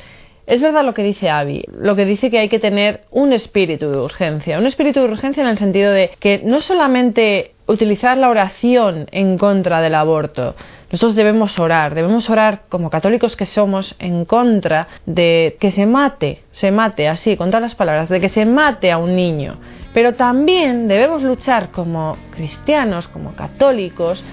es 0.48 0.60
verdad 0.60 0.84
lo 0.84 0.94
que 0.94 1.04
dice 1.04 1.30
Abby, 1.30 1.62
lo 1.78 1.94
que 1.94 2.04
dice 2.04 2.28
que 2.28 2.40
hay 2.40 2.48
que 2.48 2.58
tener 2.58 3.02
un 3.12 3.32
espíritu 3.32 3.88
de 3.88 3.98
urgencia, 3.98 4.58
un 4.58 4.66
espíritu 4.66 4.98
de 4.98 5.06
urgencia 5.06 5.44
en 5.44 5.48
el 5.48 5.58
sentido 5.58 5.92
de 5.92 6.10
que 6.18 6.42
no 6.44 6.60
solamente 6.60 7.52
utilizar 7.68 8.18
la 8.18 8.30
oración 8.30 9.06
en 9.12 9.38
contra 9.38 9.80
del 9.80 9.94
aborto, 9.94 10.56
nosotros 10.90 11.14
debemos 11.14 11.56
orar, 11.60 11.94
debemos 11.94 12.28
orar 12.30 12.62
como 12.68 12.90
católicos 12.90 13.36
que 13.36 13.46
somos 13.46 13.94
en 14.00 14.24
contra 14.24 14.88
de 15.06 15.56
que 15.60 15.70
se 15.70 15.86
mate, 15.86 16.42
se 16.50 16.72
mate 16.72 17.06
así, 17.06 17.36
con 17.36 17.50
todas 17.50 17.62
las 17.62 17.76
palabras, 17.76 18.08
de 18.08 18.20
que 18.20 18.28
se 18.30 18.46
mate 18.46 18.90
a 18.90 18.98
un 18.98 19.14
niño. 19.14 19.58
Pero 19.92 20.14
también 20.14 20.88
debemos 20.88 21.22
luchar 21.22 21.70
como 21.70 22.16
cristianos, 22.32 23.06
como 23.06 23.36
católicos, 23.36 24.24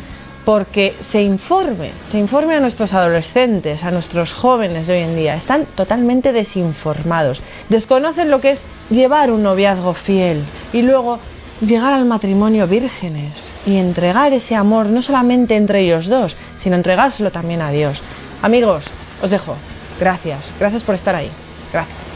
porque 0.45 0.95
se 1.11 1.21
informe, 1.21 1.91
se 2.09 2.17
informe 2.17 2.55
a 2.55 2.59
nuestros 2.59 2.93
adolescentes, 2.93 3.83
a 3.83 3.91
nuestros 3.91 4.33
jóvenes 4.33 4.87
de 4.87 4.93
hoy 4.93 4.99
en 5.01 5.15
día. 5.15 5.35
Están 5.35 5.65
totalmente 5.75 6.31
desinformados. 6.31 7.41
Desconocen 7.69 8.31
lo 8.31 8.41
que 8.41 8.51
es 8.51 8.61
llevar 8.89 9.31
un 9.31 9.43
noviazgo 9.43 9.93
fiel 9.93 10.43
y 10.73 10.81
luego 10.81 11.19
llegar 11.61 11.93
al 11.93 12.05
matrimonio 12.05 12.67
vírgenes 12.67 13.33
y 13.65 13.77
entregar 13.77 14.33
ese 14.33 14.55
amor 14.55 14.87
no 14.87 15.01
solamente 15.01 15.55
entre 15.55 15.81
ellos 15.81 16.07
dos, 16.07 16.35
sino 16.57 16.75
entregárselo 16.75 17.31
también 17.31 17.61
a 17.61 17.71
Dios. 17.71 18.01
Amigos, 18.41 18.85
os 19.21 19.29
dejo. 19.29 19.55
Gracias, 19.99 20.51
gracias 20.59 20.83
por 20.83 20.95
estar 20.95 21.15
ahí. 21.15 21.29
Gracias. 21.71 22.10